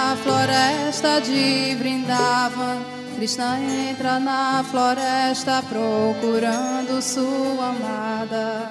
na 0.08 0.16
floresta 0.16 1.20
de 1.20 1.74
Vrindavan. 1.78 2.78
Krishna 3.16 3.58
entra 3.60 4.18
na 4.18 4.64
floresta 4.70 5.62
procurando 5.68 7.02
sua 7.02 7.68
amada. 7.74 8.70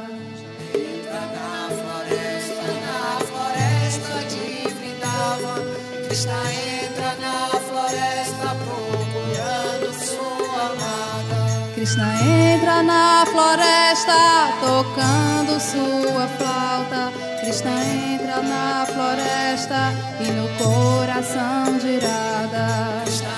Entra 0.74 1.22
na 1.38 1.70
floresta, 1.78 2.64
na 2.88 3.02
floresta 3.30 4.18
de 4.32 4.48
Vrindavan. 4.78 5.64
Krishna 6.08 6.40
entra 6.82 7.12
na 7.22 7.38
floresta 7.68 8.48
procurando 8.64 9.90
sua 9.94 10.62
amada. 10.72 11.40
Krishna 11.76 12.10
entra 12.24 12.82
na 12.82 13.26
floresta 13.32 14.20
tocando 14.66 15.60
sua 15.60 16.28
flauta. 16.38 17.28
Krishna 17.48 17.72
entra 17.82 18.44
na 18.44 18.86
floresta 18.86 19.94
e 20.20 20.32
no 20.32 20.50
coração 20.58 21.78
de 21.78 21.98
Radha. 21.98 23.04
Krishna 23.06 23.30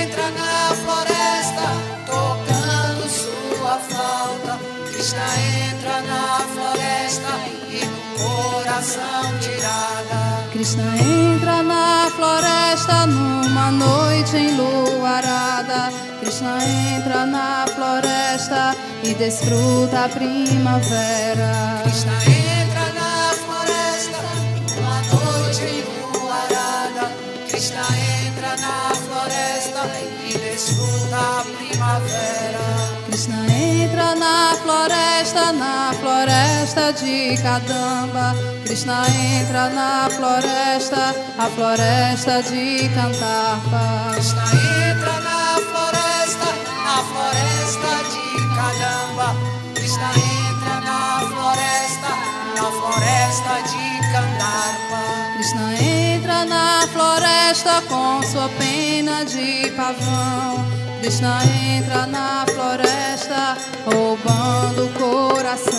entra 0.00 0.30
na 0.30 0.74
floresta 0.74 1.68
tocando 2.06 3.06
sua 3.10 3.78
flauta. 3.78 4.58
Krishna 4.90 5.20
entra 5.68 6.00
na 6.00 6.38
floresta 6.48 7.28
e 7.68 7.84
no 7.84 8.24
coração 8.24 9.38
de 9.38 9.50
Radha. 9.60 10.48
Krishna 10.50 10.96
entra 10.96 11.62
na 11.62 12.10
floresta 12.16 13.06
numa 13.06 13.70
noite 13.70 14.34
enluarada. 14.38 15.92
Krishna 16.20 16.58
entra 16.96 17.26
na 17.26 17.66
floresta 17.66 18.74
e 19.02 19.12
desfruta 19.12 20.06
a 20.06 20.08
primavera. 20.08 21.82
Krishna 21.82 22.37
e 30.78 30.86
desfruta 30.86 31.16
a 31.16 31.44
primavera. 31.44 32.66
Krishna 33.06 33.46
entra 33.50 34.14
na 34.14 34.56
floresta, 34.62 35.52
na 35.52 35.92
floresta 35.98 36.92
de 36.92 37.36
Kadamba. 37.42 38.34
Krishna 38.64 39.06
entra 39.08 39.70
na 39.70 40.08
floresta, 40.10 41.14
a 41.38 41.46
floresta 41.50 42.42
de 42.42 42.88
Kantarpa. 42.94 44.12
Krishna 44.14 44.44
entra 44.52 45.20
na 45.20 45.60
floresta, 45.68 46.48
na 46.84 46.96
floresta 47.08 47.92
de 48.12 48.26
Kadamba. 48.54 49.34
Krishna 49.74 50.10
entra 50.14 50.80
na 50.80 51.20
floresta, 51.28 52.10
na 52.54 52.64
floresta 52.70 53.54
de 53.68 54.12
Kandarpa. 54.12 55.00
Krishna 55.34 55.74
entra 55.74 56.07
na 56.28 56.86
floresta 56.92 57.82
com 57.88 58.22
sua 58.22 58.48
pena 58.58 59.24
de 59.24 59.70
pavão. 59.70 60.64
Krishna 61.00 61.40
entra 61.44 62.06
na 62.06 62.44
floresta 62.46 63.56
roubando 63.86 64.84
o 64.84 64.88
coração. 64.92 65.72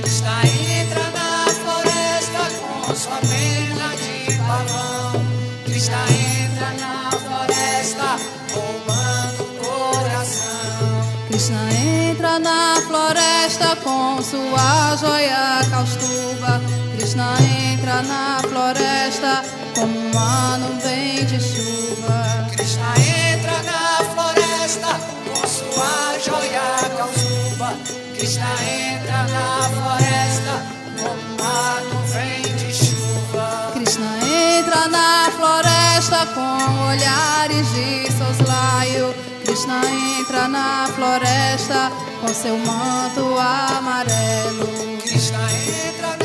Krishna 0.00 0.42
entra 0.80 1.04
na 1.10 1.46
floresta 1.52 2.50
com 2.58 2.94
sua 2.94 3.18
pena 3.18 3.88
de 3.96 4.36
pavão. 4.38 5.24
Krishna 5.64 6.04
entra 6.42 6.70
na 6.80 7.10
floresta 7.12 8.16
roubando 8.52 9.42
o 9.42 9.64
coração. 9.64 11.28
Krishna 11.28 11.72
entra 11.72 12.38
na 12.40 12.80
floresta 12.88 13.76
com 13.76 14.22
sua 14.22 14.96
joia 14.96 15.60
caustuba. 15.70 16.81
Krishna 17.12 17.36
entra 17.70 18.00
na 18.00 18.40
floresta 18.40 19.44
como 19.74 19.98
uma 19.98 20.56
nuvem 20.56 21.26
de 21.26 21.38
chuva. 21.38 22.48
Krishna 22.52 22.94
entra 22.96 23.62
na 23.64 24.02
floresta 24.14 24.98
com 25.26 25.46
sua 25.46 26.18
joia 26.24 26.88
calçuba. 26.96 27.74
Krishna 28.16 28.48
entra 28.64 29.24
na 29.24 29.68
floresta 29.68 30.62
como 30.96 31.34
uma 31.34 31.80
nuvem 31.92 32.56
de 32.56 32.72
chuva. 32.72 33.72
Krishna 33.74 34.18
entra 34.56 34.88
na 34.88 35.30
floresta 35.36 36.26
com 36.32 36.88
olhares 36.88 37.66
de 37.74 38.10
soslaio. 38.10 39.14
Krishna 39.44 39.82
entra 40.18 40.48
na 40.48 40.88
floresta 40.96 41.92
com 42.22 42.28
seu 42.28 42.56
manto 42.56 43.38
amarelo. 43.38 44.96
Krishna 45.02 45.40
entra 45.52 46.16
na 46.16 46.21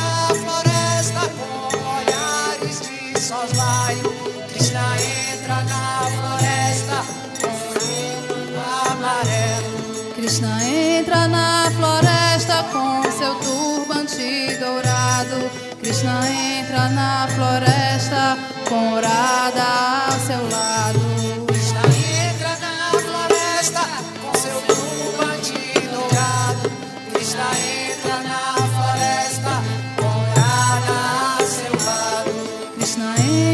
de 3.28 3.34
soslaio. 3.34 4.14
Krishna 4.48 4.96
entra 5.34 5.56
na 5.64 6.08
floresta 6.16 7.04
com 7.42 7.52
seu 7.74 7.90
manto 8.30 8.92
amarelo. 8.92 10.14
Krishna 10.16 10.64
entra 10.64 11.28
na 11.28 11.70
floresta 11.76 12.64
com 12.72 13.04
seu 13.12 13.36
turbante 13.36 14.58
dourado. 14.60 15.52
Krishna 15.82 16.30
entra 16.30 16.90
na 16.90 17.28
floresta 17.28 18.38
com 18.70 18.94
orada 18.94 19.64
ao 20.08 20.20
seu 20.20 20.50
lado. 20.50 21.00
Krishna 21.48 21.82
entra 22.32 22.58
na 22.62 22.92
floresta 22.92 23.82
com 24.22 24.38
seu 24.38 24.62
turbante 24.62 25.54
dourado. 25.92 26.72
Krishna 27.14 27.44
entra 27.60 27.87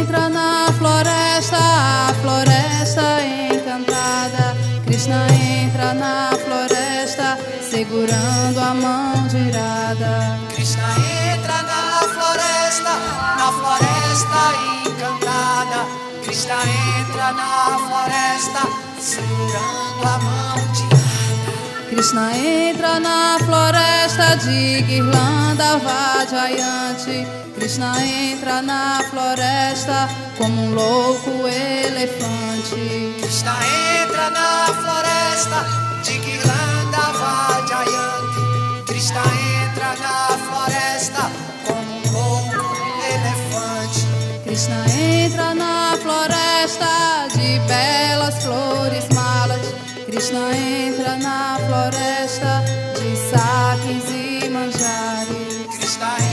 entra 0.03 0.27
na 0.27 0.67
floresta, 0.77 1.57
a 1.57 2.13
floresta 2.21 3.21
encantada. 3.23 4.55
Krishna 4.85 5.25
entra 5.31 5.93
na 5.93 6.31
floresta, 6.43 7.37
segurando 7.61 8.59
a 8.59 8.73
mão 8.73 9.27
de 9.27 9.37
irada. 9.37 10.37
Krishna 10.53 10.89
entra 11.33 11.57
na 11.63 12.01
floresta, 12.15 12.93
na 13.37 13.51
floresta 13.59 14.41
encantada. 14.85 15.79
Krishna 16.23 16.59
entra 16.99 17.31
na 17.31 17.79
floresta, 17.87 18.61
segurando 18.99 20.03
a 20.03 20.17
mão 20.19 20.57
de. 20.73 21.95
Krishna 21.95 22.35
entra 22.35 22.99
na 22.99 23.37
floresta 23.39 24.35
de 24.35 24.81
guirlanda 24.81 25.77
vadiante. 25.77 27.42
Krishna 27.63 27.95
entra 28.03 28.61
na 28.61 29.01
floresta 29.09 30.09
como 30.37 30.63
um 30.63 30.75
louco 30.75 31.47
elefante. 31.47 33.15
Krishna 33.21 33.55
entra 34.03 34.29
na 34.31 34.67
floresta 34.73 35.65
de 36.03 36.17
guirlanda 36.17 37.03
vadiante. 37.21 38.83
Krishna 38.85 39.21
entra 39.63 39.95
na 39.95 40.37
floresta 40.39 41.31
como 41.65 41.79
um 41.79 42.11
louco 42.11 42.75
elefante. 43.13 44.07
Krishna 44.43 44.83
entra 44.99 45.55
na 45.55 45.97
floresta 46.01 47.29
de 47.33 47.59
belas 47.59 48.43
flores 48.43 49.07
malas. 49.15 49.73
Krishna 50.05 50.53
entra 50.53 51.15
na 51.15 51.57
floresta 51.65 52.61
de 52.99 53.15
saques 53.15 54.11
e 54.11 54.49
manjares. 54.49 55.77
Krishna 55.79 56.32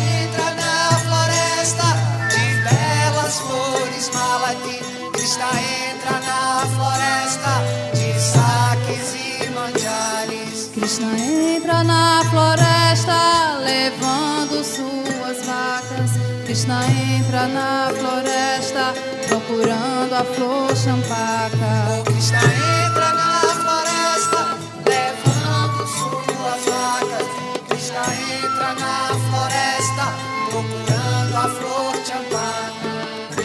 na 6.61 6.67
floresta 6.67 7.63
de 7.95 8.21
saques 8.21 9.15
e 9.15 9.51
manjares. 9.51 10.71
Krishna 10.75 11.11
entra 11.17 11.83
na 11.83 12.23
floresta 12.31 13.59
levando 13.65 14.63
suas 14.63 15.39
vacas. 15.47 16.11
Krishna 16.45 16.85
entra 17.17 17.47
na 17.49 17.91
floresta 17.99 18.93
procurando 19.29 20.15
a 20.15 20.25
flor 20.25 20.77
champaca. 20.77 22.03
Krishna 22.05 22.41
entra 22.85 23.15
na 23.15 23.41
floresta 23.63 24.59
levando 24.85 25.87
suas 25.87 26.61
vacas. 26.69 27.27
Krishna 27.69 28.05
entra 28.45 28.75
na 28.75 29.09
floresta 29.27 29.80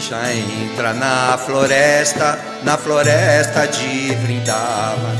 Krishna 0.06 0.32
entra 0.32 0.92
na 0.94 1.36
floresta, 1.36 2.38
na 2.62 2.76
floresta 2.76 3.66
de 3.66 4.14
Vrindavan. 4.14 5.16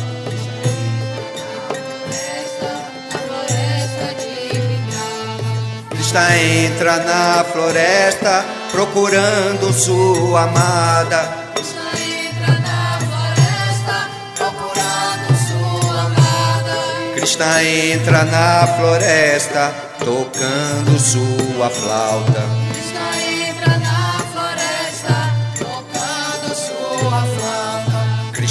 Na 3.11 3.18
floresta 3.18 4.07
de 4.14 4.59
Vrindavan. 4.61 5.89
Krishna 5.91 6.37
entra 6.39 6.99
na 6.99 7.45
floresta 7.51 8.45
procurando 8.70 9.72
sua 9.72 10.43
amada. 10.43 11.51
Krishna 11.57 11.91
entra 11.99 12.55
na 12.61 13.01
floresta 13.11 14.09
procurando 14.37 15.34
sua 15.49 16.01
amada. 16.03 16.76
Krishna 17.16 17.62
entra 17.64 18.22
na 18.22 18.68
floresta 18.78 19.74
tocando 19.99 20.97
sua 21.01 21.70
flauta. 21.70 22.65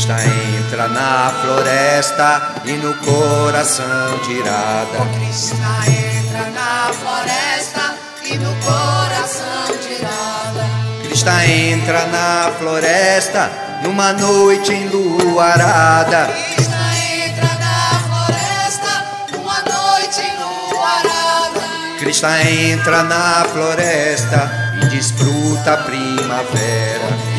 Krishna 0.06 0.24
entra 0.60 0.88
na 0.88 1.34
floresta 1.42 2.62
e 2.64 2.74
no 2.74 2.94
coração 2.98 4.20
de 4.24 4.40
Radha. 4.40 5.04
Krishna 5.16 5.82
entra 5.88 6.50
na 6.52 6.94
floresta 6.94 7.96
e 8.24 8.38
no 8.38 8.56
coração 8.58 9.66
de 9.82 10.04
Radha. 10.04 10.70
Krishna 11.08 11.48
entra 11.48 12.06
na 12.06 12.52
floresta 12.60 13.50
numa 13.82 14.14
noite 14.14 14.74
enluarada. 14.74 16.30
Krishna 16.54 16.96
entra 17.26 17.50
na 17.58 18.00
floresta 18.06 19.06
uma 19.40 19.58
noite 19.62 20.22
enluarada. 20.22 21.62
Krishna 21.98 22.44
entra 22.44 23.02
na 23.02 23.44
floresta 23.52 24.52
e 24.84 24.86
desfruta 24.86 25.74
a 25.74 25.78
primavera. 25.78 27.35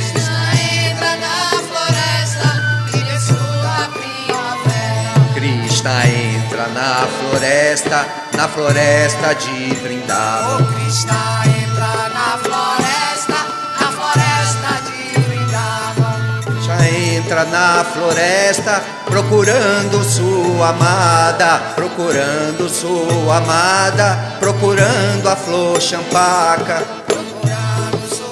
Krishna 5.87 6.05
entra 6.09 6.67
na 6.75 7.07
floresta, 7.07 8.07
na 8.37 8.49
floresta 8.49 9.35
de 9.35 9.73
Vrindavan. 9.77 10.61
O 10.61 10.67
Krishna 10.75 11.43
entra 11.47 12.09
na 12.09 12.39
floresta, 12.43 13.39
na 13.81 13.93
floresta 13.93 14.71
de 14.83 15.21
Vrindavan. 15.21 16.43
Krishna 16.45 16.89
entra 16.89 17.45
na 17.45 17.85
floresta 17.85 18.83
procurando 19.05 20.03
sua 20.03 20.71
amada, 20.71 21.75
procurando 21.77 22.69
sua 22.69 23.37
amada, 23.37 24.39
procurando 24.41 25.29
a 25.29 25.37
flor 25.37 25.81
champaca. 25.81 26.83
Procurando 27.07 28.09
sua 28.09 28.27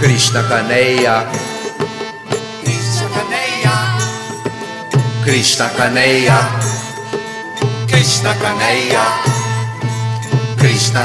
Krishna 0.00 0.42
Kaneya, 0.46 1.26
Krishna 2.62 3.06
Kaneya, 3.14 3.74
Krishna 5.24 5.66
Kaneya, 5.76 6.38
Krishna 7.90 8.32
Kaneya, 8.38 9.04
Krishna, 10.58 11.02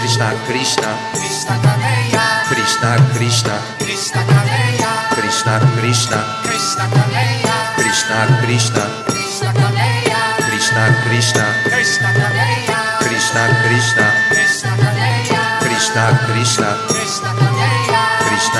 Krishna, 0.00 0.28
Krishna, 0.48 0.90
Krishna 1.12 1.54
Kaneya, 1.64 2.24
Krishna, 2.48 2.90
Krishna, 3.12 3.54
Krishna 3.78 4.22
Kaneya, 4.32 4.92
Krishna, 5.12 5.54
Krishna, 5.76 6.20
Krishna 6.44 6.84
Kaneya, 6.88 7.56
Krishna, 7.76 8.16
Krishna, 8.40 8.84
Krishna 9.12 9.50
Kaneya, 9.60 10.20
Krishna, 10.48 10.82
Krishna, 11.04 11.44
Krishna 11.68 12.08
Kaneya, 12.16 12.80
Krishna, 13.04 13.42
Krishna, 13.64 14.06
Krishna 14.32 14.70
Kaneya, 14.80 15.42
Krishna, 15.60 16.04
Krishna, 16.26 17.03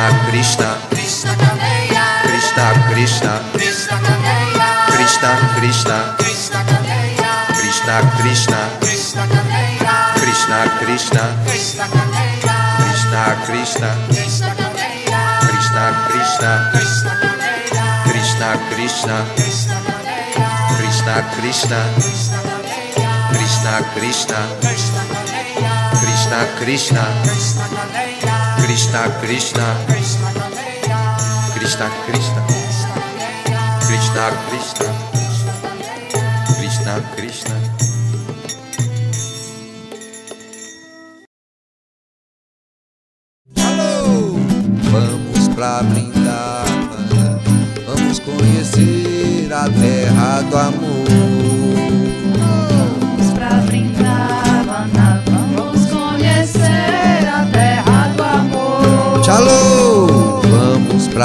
Krishna, 0.04 0.76
Krishna, 0.90 1.32
Krishna 1.32 1.32
Kaneya, 1.40 2.04
Krishna, 2.24 2.66
Krishna, 2.92 3.32
Krishna 3.56 3.96
Kaneya, 4.04 4.68
Krishna, 4.92 5.30
Krishna, 5.56 5.96
Krishna 6.18 6.60
Kaneya, 6.68 7.32
Krishna, 7.48 7.96
Krishna, 8.16 8.52
Krishna 8.80 9.24
Kaneya, 9.32 9.96
Krishna, 10.14 10.60
Krishna, 10.76 11.30
Krishna 11.44 11.86
Kaneya, 11.88 12.56
Krishna, 12.76 13.32
Krishna, 13.44 13.90
Krishna 14.04 14.50
Kaneya, 14.54 15.32
Krishna, 15.44 15.94
Krishna, 15.94 16.74
Krishna 16.74 17.12
Kaneya, 17.14 17.92
Krishna, 18.04 18.58
Krishna, 18.64 19.18
Krishna 19.34 19.80
Kaneya, 19.84 20.50
Krishna, 20.74 21.22
Krishna, 21.24 21.80
Krishna 21.84 22.38
Kaneya, 22.74 23.20
Krishna, 23.32 23.74
Krishna, 23.94 24.40
Krishna 24.60 25.02
Kaneya, 25.10 25.72
Krishna, 26.00 26.40
Krishna, 26.58 27.04
Krishna 27.22 27.64
Kaneya, 27.74 28.13
Krishna, 28.64 29.02
Krishna, 29.20 29.76
Krishna 29.86 30.24
Kanhaiya, 30.32 31.00
Krishna, 33.84 34.26
Krishna, 34.48 34.88
Krishna, 36.56 36.94
Krishna, 37.14 37.73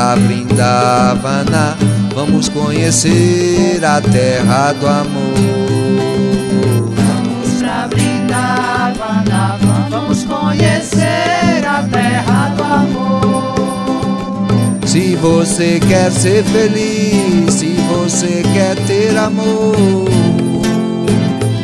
Vamos 0.10 0.22
pra 0.22 0.28
Brindavana, 0.28 1.78
vamos 2.16 2.50
conhecer 2.50 3.80
a 3.86 4.02
terra 4.02 4.74
do 4.74 4.88
amor. 4.88 5.30
Vamos 6.96 7.60
pra 7.60 7.88
Vrindavana, 7.88 9.58
vamos 9.90 10.24
conhecer 10.24 11.64
a 11.64 11.84
terra 11.92 12.56
do 12.58 12.64
amor. 12.64 13.54
Se 14.88 15.16
você 15.16 15.80
quer 15.80 16.12
ser 16.12 16.44
feliz, 16.44 17.54
se 17.54 17.76
você 17.88 18.42
quer 18.52 18.76
ter 18.88 19.16
amor, 19.16 20.10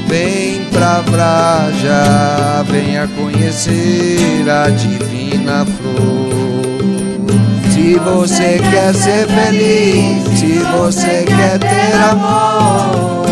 vem 0.07 0.65
pra 0.65 1.01
Vraja, 1.01 2.63
venha 2.69 3.07
conhecer 3.07 4.47
a 4.47 4.69
divina 4.69 5.65
flor. 5.65 6.44
Se 7.75 7.99
você 7.99 8.57
quer 8.71 8.95
ser 8.95 9.27
feliz, 9.27 10.39
se 10.39 10.59
você 10.59 11.25
quer 11.27 11.59
ter 11.59 11.93
amor, 12.09 13.25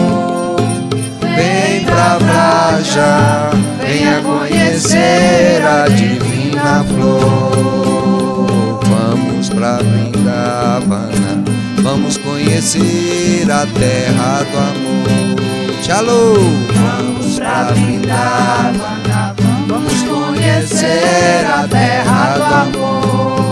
vem 1.34 1.86
pra 1.86 2.18
Vraja, 2.18 3.52
venha 3.82 4.20
conhecer 4.20 5.66
a 5.66 5.88
divina 5.88 6.84
flor. 6.94 8.82
Vamos 8.84 9.48
pra 9.48 9.78
Vrindavana, 9.78 11.42
vamos 11.82 12.18
conhecer 12.18 13.50
a 13.50 13.66
terra 13.80 14.44
do 14.52 14.58
amor. 14.58 15.82
Tchalô! 15.82 16.34
Vamos 16.74 17.40
pra 17.40 17.64
Vrindavana, 17.72 19.36
vamos 19.70 20.04
conhecer 20.04 21.46
a 21.48 21.66
terra 21.66 22.38
do 22.38 22.44
amor. 22.44 23.43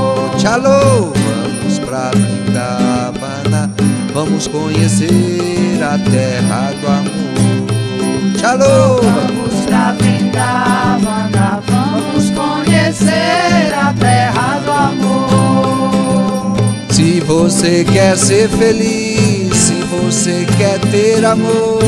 Tchalô! 0.42 1.14
Vamos 1.14 1.78
pra 1.78 2.10
Vrindavana, 2.16 3.72
vamos 4.12 4.48
conhecer 4.48 5.80
a 5.84 6.00
terra 6.00 6.74
do 6.82 6.88
amor. 6.88 8.34
Tchalô! 8.36 9.02
Vamos 9.04 9.66
pra 9.68 9.94
Vrindavana, 10.00 11.62
vamos 11.68 12.32
conhecer 12.32 13.72
a 13.72 13.94
terra 13.94 14.60
do 14.66 14.72
amor. 14.72 16.58
Se 16.90 17.20
você 17.20 17.84
quer 17.84 18.18
ser 18.18 18.50
feliz, 18.50 19.56
se 19.56 19.84
você 19.84 20.48
quer 20.58 20.80
ter 20.90 21.24
amor, 21.24 21.84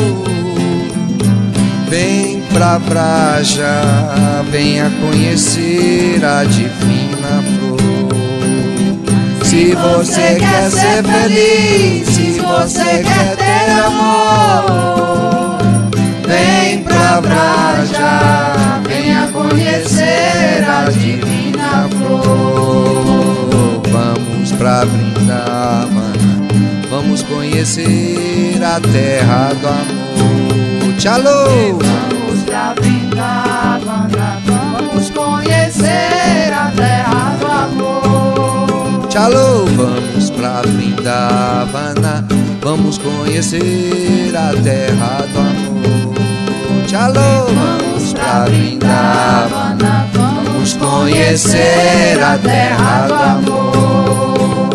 vem 1.90 2.44
pra 2.54 2.78
Vraja, 2.78 3.82
venha 4.52 4.92
conhecer 5.02 6.24
a 6.24 6.44
divina. 6.44 7.03
Se 9.54 9.76
você 9.76 10.36
quer 10.40 10.72
ser 10.72 11.04
feliz, 11.04 12.08
se 12.08 12.40
você 12.40 13.04
quer 13.04 13.36
ter 13.36 13.70
amor, 13.86 15.60
vem 16.28 16.82
pra 16.82 17.20
Vraja, 17.20 18.82
venha 18.88 19.28
conhecer 19.32 20.66
a 20.68 20.90
divina 20.90 21.88
flor. 21.88 23.84
Vamos 23.92 24.52
pra 24.54 24.86
Vrindavana, 24.86 26.14
vamos 26.90 27.22
conhecer 27.22 28.60
a 28.60 28.80
terra 28.80 29.52
do 29.62 29.68
amor. 29.68 30.96
Tchalô! 30.98 32.23
Conhecer 43.34 44.32
a 44.36 44.54
terra 44.62 45.26
do 45.34 45.40
amor. 45.40 46.86
Tchalô! 46.86 47.48
Vamos 47.48 48.14
pra 48.14 48.46
Vrindavana, 48.46 50.08
vamos 50.14 50.74
conhecer 50.74 52.22
a 52.24 52.38
terra 52.38 53.08
do 53.08 53.52
amor. 53.52 54.70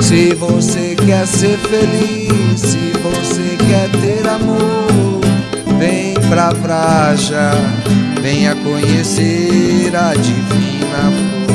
Se 0.00 0.32
você 0.34 0.94
quer 0.94 1.26
ser 1.26 1.58
feliz, 1.58 2.60
se 2.60 2.92
você 3.02 3.56
quer 3.66 3.90
ter 4.00 4.28
amor, 4.28 5.20
vem 5.76 6.14
pra 6.30 6.50
Vraja, 6.50 7.50
venha 8.22 8.54
conhecer 8.54 9.90
a 9.96 10.14
divina 10.14 11.10
flor. 11.10 11.47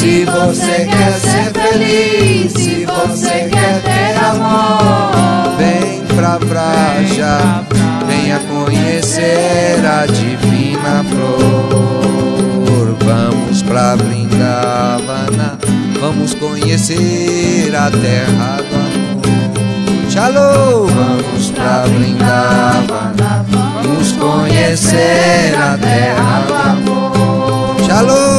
Se 0.00 0.24
você 0.24 0.86
quer 0.86 1.12
ser 1.20 1.52
feliz, 1.52 2.52
se 2.54 2.86
você 2.86 3.50
quer 3.50 3.82
ter 3.82 4.16
amor, 4.24 5.58
vem 5.58 6.02
pra 6.16 6.38
Vraja, 6.38 7.62
venha 8.06 8.40
conhecer 8.48 9.84
a 9.84 10.06
divina 10.06 11.04
flor. 11.04 12.96
Vamos 13.04 13.62
pra 13.62 13.94
Vrindavana, 13.96 15.58
vamos 16.00 16.32
conhecer 16.32 17.70
a 17.76 17.90
terra 17.90 18.56
do 18.56 18.76
amor. 18.76 20.08
Tchalô, 20.08 20.86
vamos 20.86 21.50
pra 21.50 21.84
Vrindavana, 21.84 23.44
vamos 23.50 24.12
conhecer 24.12 25.54
a 25.54 25.76
terra 25.76 26.44
do 26.48 26.54
amor. 26.54 27.76
Tchalô, 27.82 28.29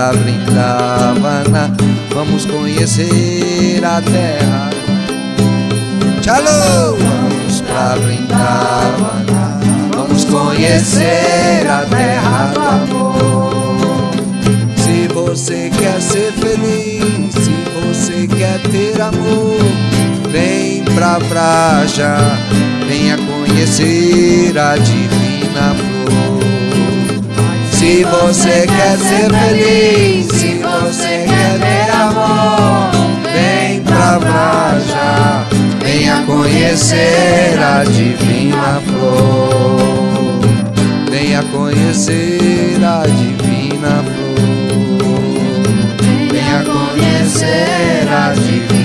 pra 0.00 0.12
Vrindavana, 0.12 1.76
vamos 2.14 2.46
conhecer 2.46 3.84
a 3.84 4.00
terra. 4.00 4.70
Tchalô, 6.22 6.96
vamos 6.96 7.60
pra 7.60 7.96
Vrindavana, 7.96 9.60
vamos 9.94 10.24
conhecer 10.24 11.66
a 11.68 11.84
terra 11.84 12.52
do 12.54 12.60
amor. 12.60 14.10
Se 14.78 15.06
você 15.12 15.70
quer 15.78 16.00
ser 16.00 16.32
feliz, 16.32 17.34
se 17.34 17.52
você 17.84 18.26
quer 18.26 18.58
ter 18.70 18.98
amor, 19.02 19.60
vem 20.32 20.82
pra 20.94 21.18
Vraja, 21.18 22.16
venha 22.88 23.18
conhecer 23.18 24.58
a 24.58 24.78
divina 24.78 25.74
flor. 25.76 25.89
Se 27.80 28.04
você 28.04 28.66
quer 28.66 28.98
ser 28.98 29.30
feliz, 29.32 30.26
se 30.26 30.58
você 30.58 31.24
quer 31.26 31.58
ter 31.58 31.90
amor, 31.90 32.90
vem 33.32 33.80
pra 33.80 34.18
Vraja, 34.18 35.46
venha 35.82 36.22
conhecer 36.26 37.58
a 37.58 37.82
divina 37.84 38.82
flor. 38.84 40.40
Venha 41.10 41.42
conhecer 41.44 42.84
a 42.84 43.06
divina 43.06 44.04
flor. 44.04 45.22
Venha 46.30 46.62
conhecer 46.62 48.06
a 48.12 48.34
divina 48.34 48.79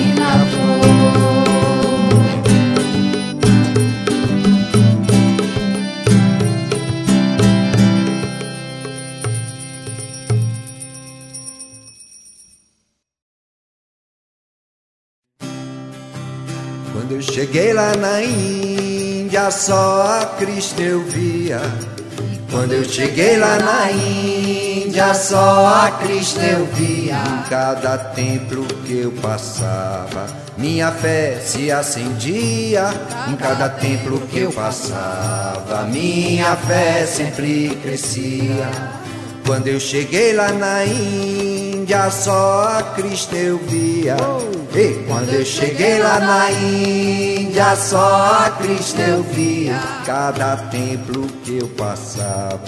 cheguei 17.31 17.73
lá 17.73 17.95
na 17.95 18.23
Índia, 18.23 19.49
só 19.51 20.21
a 20.21 20.25
Cristo 20.37 20.81
eu 20.81 21.01
via. 21.03 21.59
Quando 22.51 22.73
eu 22.73 22.85
cheguei 22.85 23.37
lá 23.37 23.57
na 23.57 23.91
Índia, 23.91 25.13
só 25.13 25.67
a 25.67 25.91
Cristo 25.91 26.39
eu 26.39 26.65
via. 26.67 27.17
Em 27.17 27.49
cada 27.49 27.97
templo 27.97 28.65
que 28.85 28.99
eu 28.99 29.11
passava, 29.11 30.27
minha 30.57 30.91
fé 30.91 31.39
se 31.43 31.71
acendia. 31.71 32.89
Em 33.27 33.35
cada 33.35 33.69
templo 33.69 34.19
que 34.27 34.39
eu 34.39 34.51
passava, 34.51 35.83
minha 35.83 36.55
fé 36.55 37.05
sempre 37.05 37.77
crescia. 37.81 38.69
quando 39.45 39.67
eu 39.67 39.79
cheguei 39.79 40.33
lá 40.33 40.51
na 40.51 40.85
Índia, 40.85 42.09
só 42.09 42.77
a 42.77 42.83
Cristo 42.95 43.35
eu 43.35 43.57
via. 43.57 44.15
E 44.77 45.05
quando 45.07 45.31
eu 45.31 45.45
cheguei 45.45 45.99
lá 45.99 46.19
na 46.19 46.51
Índia, 46.51 47.77
só 47.77 48.45
a 48.45 48.49
Cristo 48.61 48.99
eu 48.99 49.23
via. 49.23 49.79
Cada 50.05 50.57
templo 50.57 51.27
que 51.45 51.59
eu 51.59 51.67
passava, 51.69 52.59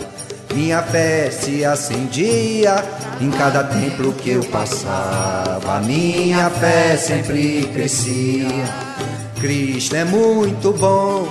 minha 0.53 0.81
fé 0.83 1.29
se 1.29 1.65
acendia. 1.65 2.81
Em 3.19 3.29
cada 3.31 3.61
templo 3.65 4.13
que 4.13 4.29
eu 4.29 4.43
passava, 4.45 5.81
minha 5.81 6.49
fé 6.49 6.95
sempre 6.95 7.69
crescia. 7.73 8.47
Cristo 9.41 9.97
é 9.97 10.05
muito 10.05 10.71
bom, 10.71 11.27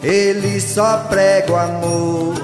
ele 0.00 0.60
só 0.60 0.98
prega 1.08 1.52
o 1.52 1.56
amor. 1.56 2.34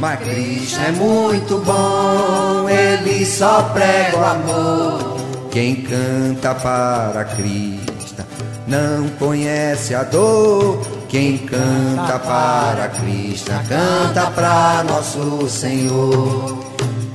Mas 0.00 0.18
Cristo 0.18 0.80
é 0.80 0.90
muito 0.90 1.58
bom, 1.58 2.68
ele 2.68 3.24
só 3.24 3.62
prega 3.72 4.18
o 4.18 4.24
amor. 4.24 5.09
Quem 5.50 5.76
canta 5.82 6.54
para 6.54 7.24
Cristo 7.24 8.24
não 8.68 9.08
conhece 9.18 9.94
a 9.94 10.04
dor. 10.04 10.80
Quem 11.08 11.38
canta 11.38 12.20
para 12.20 12.88
Cristo 12.88 13.50
canta 13.68 14.30
para 14.30 14.84
nosso 14.84 15.48
Senhor. 15.48 16.56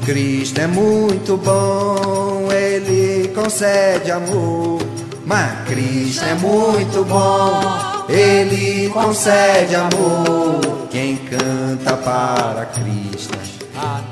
Cristo 0.06 0.60
é 0.60 0.68
muito 0.68 1.38
bom, 1.38 2.48
ele 2.52 3.30
concede 3.30 4.12
amor. 4.12 4.82
Mas 5.26 5.68
Cristo 5.68 6.26
é 6.26 6.36
muito 6.36 7.06
bom, 7.06 8.06
ele 8.10 8.90
concede 8.90 9.76
amor. 9.76 10.88
Quem 10.92 11.16
canta 11.16 11.96
para 11.98 12.66
Cristo 12.66 13.55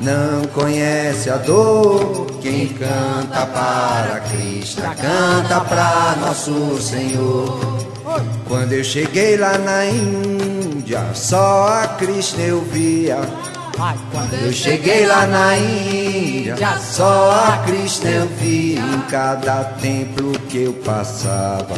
não 0.02 0.44
conhece 0.54 1.30
a 1.30 1.38
dor. 1.38 2.28
Quem 2.42 2.68
canta 2.68 3.46
para 3.46 4.20
Cristo 4.32 4.82
canta 4.82 5.62
para 5.62 6.16
nosso 6.20 6.82
Senhor. 6.82 7.60
Quando 8.48 8.74
eu 8.74 8.84
cheguei 8.84 9.38
lá 9.38 9.58
na 9.58 9.86
Índia, 9.86 11.04
só 11.14 11.82
a 11.84 11.88
Cristo 11.88 12.40
eu 12.40 12.62
via. 12.62 13.18
Quando 14.12 14.34
eu 14.34 14.54
cheguei 14.54 15.06
lá 15.06 15.26
na 15.26 15.58
Índia, 15.58 16.56
só 16.80 17.32
a 17.32 17.64
Cristo 17.66 18.06
eu 18.06 18.28
vi 18.40 18.76
em 18.78 19.02
cada 19.10 19.64
templo 19.64 20.32
que 20.50 20.64
eu 20.64 20.74
passava. 20.74 21.76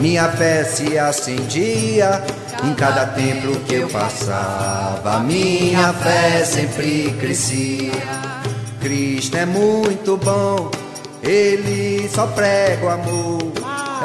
Minha 0.00 0.28
fé 0.28 0.62
se 0.64 0.98
acendia 0.98 2.22
em 2.64 2.74
cada 2.74 3.06
templo 3.06 3.58
que 3.60 3.74
eu 3.74 3.88
passava. 3.88 5.20
Minha 5.20 5.92
fé 5.92 6.44
sempre 6.44 7.14
crescia. 7.20 7.92
Cristo 8.80 9.36
é 9.36 9.44
muito 9.44 10.16
bom, 10.16 10.70
ele 11.22 12.08
só 12.08 12.26
prega 12.28 12.86
o 12.86 12.88
amor. 12.88 13.38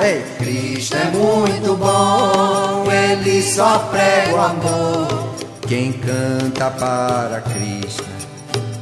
Ei, 0.01 0.23
Cristo 0.39 0.95
é 0.95 1.05
muito 1.11 1.75
bom, 1.75 2.85
ele 2.91 3.43
só 3.43 3.79
prega 3.91 4.35
o 4.35 4.41
amor. 4.41 5.33
Quem 5.67 5.93
canta 5.93 6.71
para 6.71 7.41
Cristo 7.41 8.03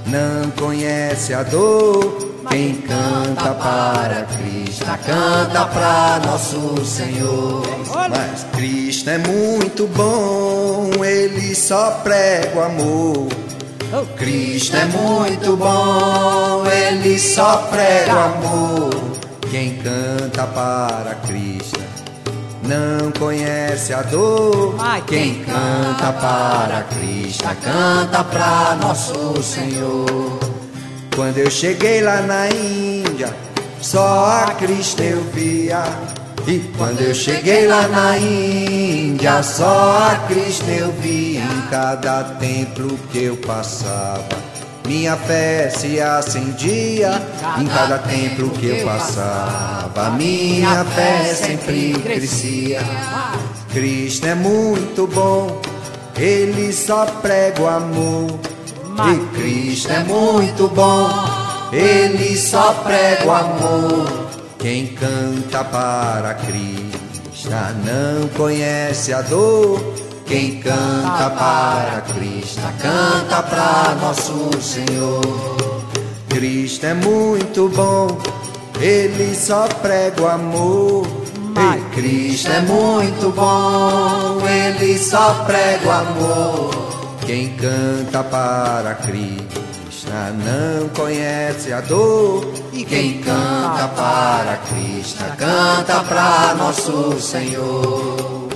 não 0.05 0.49
conhece 0.51 1.33
a 1.33 1.43
dor. 1.43 2.30
Quem 2.49 2.75
canta 2.81 3.53
para 3.53 4.25
Cristo 4.37 4.85
canta 5.05 5.65
para 5.65 6.21
nosso 6.25 6.83
Senhor. 6.83 7.63
Mas 8.09 8.45
Cristo 8.55 9.09
é 9.09 9.17
muito 9.17 9.87
bom, 9.87 10.89
ele 11.03 11.55
só 11.55 11.91
prega 12.03 12.57
o 12.57 12.63
amor. 12.63 13.27
Cristo 14.17 14.77
é 14.77 14.85
muito 14.85 15.55
bom, 15.55 16.63
ele 16.65 17.19
só 17.19 17.57
prega 17.69 18.13
o 18.13 18.19
amor. 18.19 18.89
Quem 19.49 19.77
canta 19.77 20.47
para 20.47 21.15
Cristo 21.27 21.79
não 22.63 23.11
conhece 23.11 23.93
a 23.93 24.01
dor. 24.01 24.75
Quem 25.07 25.43
canta 25.43 26.13
para 26.13 26.83
Cristo 26.83 27.43
canta 27.61 28.23
para 28.23 28.75
nosso 28.75 29.41
Senhor. 29.43 30.50
Quando 31.15 31.37
eu 31.39 31.51
cheguei 31.51 32.01
lá 32.01 32.21
na 32.21 32.47
Índia, 32.49 33.35
só 33.81 34.45
a 34.45 34.55
Cristo 34.55 35.03
eu 35.03 35.21
via. 35.33 35.83
E 36.47 36.59
quando 36.77 37.01
eu 37.01 37.13
cheguei 37.13 37.67
lá 37.67 37.87
na 37.89 38.17
Índia, 38.17 39.43
só 39.43 40.09
a 40.11 40.15
Cristo 40.27 40.69
eu 40.69 40.91
via. 40.93 41.41
Em 41.41 41.69
cada 41.69 42.23
templo 42.39 42.97
que 43.11 43.25
eu 43.25 43.35
passava, 43.37 44.25
minha 44.87 45.17
fé 45.17 45.69
se 45.69 45.99
acendia. 45.99 47.21
Em 47.59 47.65
cada 47.67 47.97
templo 47.99 48.49
que 48.51 48.67
eu 48.67 48.85
passava, 48.85 50.11
minha 50.11 50.85
fé 50.85 51.33
sempre 51.35 51.93
crescia. 52.01 52.79
Cristo 53.73 54.27
é 54.27 54.35
muito 54.35 55.07
bom, 55.07 55.61
ele 56.17 56.71
só 56.71 57.05
prega 57.05 57.61
o 57.61 57.67
amor. 57.67 58.50
E 58.99 59.37
Cristo 59.37 59.91
é 59.91 60.03
muito 60.03 60.67
bom, 60.67 61.09
ele 61.71 62.37
só 62.37 62.73
prega 62.83 63.25
o 63.25 63.31
amor. 63.31 64.29
Quem 64.59 64.87
canta 64.87 65.63
para 65.63 66.35
Cristo 66.35 67.49
não 67.83 68.27
conhece 68.37 69.13
a 69.13 69.21
dor. 69.21 69.81
Quem 70.25 70.61
canta 70.61 71.29
para 71.31 72.01
Cristo 72.13 72.61
canta 72.81 73.43
para 73.43 73.95
nosso 74.01 74.49
Senhor. 74.61 75.21
Cristo 76.29 76.85
é 76.85 76.93
muito 76.93 77.67
bom, 77.69 78.07
ele 78.79 79.35
só 79.35 79.67
prega 79.67 80.21
o 80.21 80.27
amor. 80.27 81.05
E 81.57 81.95
Cristo 81.95 82.49
é 82.49 82.61
muito 82.61 83.29
bom, 83.35 84.41
ele 84.47 84.97
só 84.97 85.43
prega 85.45 85.87
o 85.87 85.91
amor. 85.91 86.90
Quem 87.31 87.55
canta 87.55 88.25
para 88.25 88.93
Cristo 88.95 89.61
não 90.43 90.89
conhece 90.89 91.71
a 91.71 91.79
dor. 91.79 92.45
E 92.73 92.83
quem 92.83 93.21
canta 93.21 93.87
para 93.95 94.57
Cristo 94.67 95.23
canta 95.37 96.03
para 96.03 96.55
nosso 96.55 97.17
Senhor. 97.21 98.49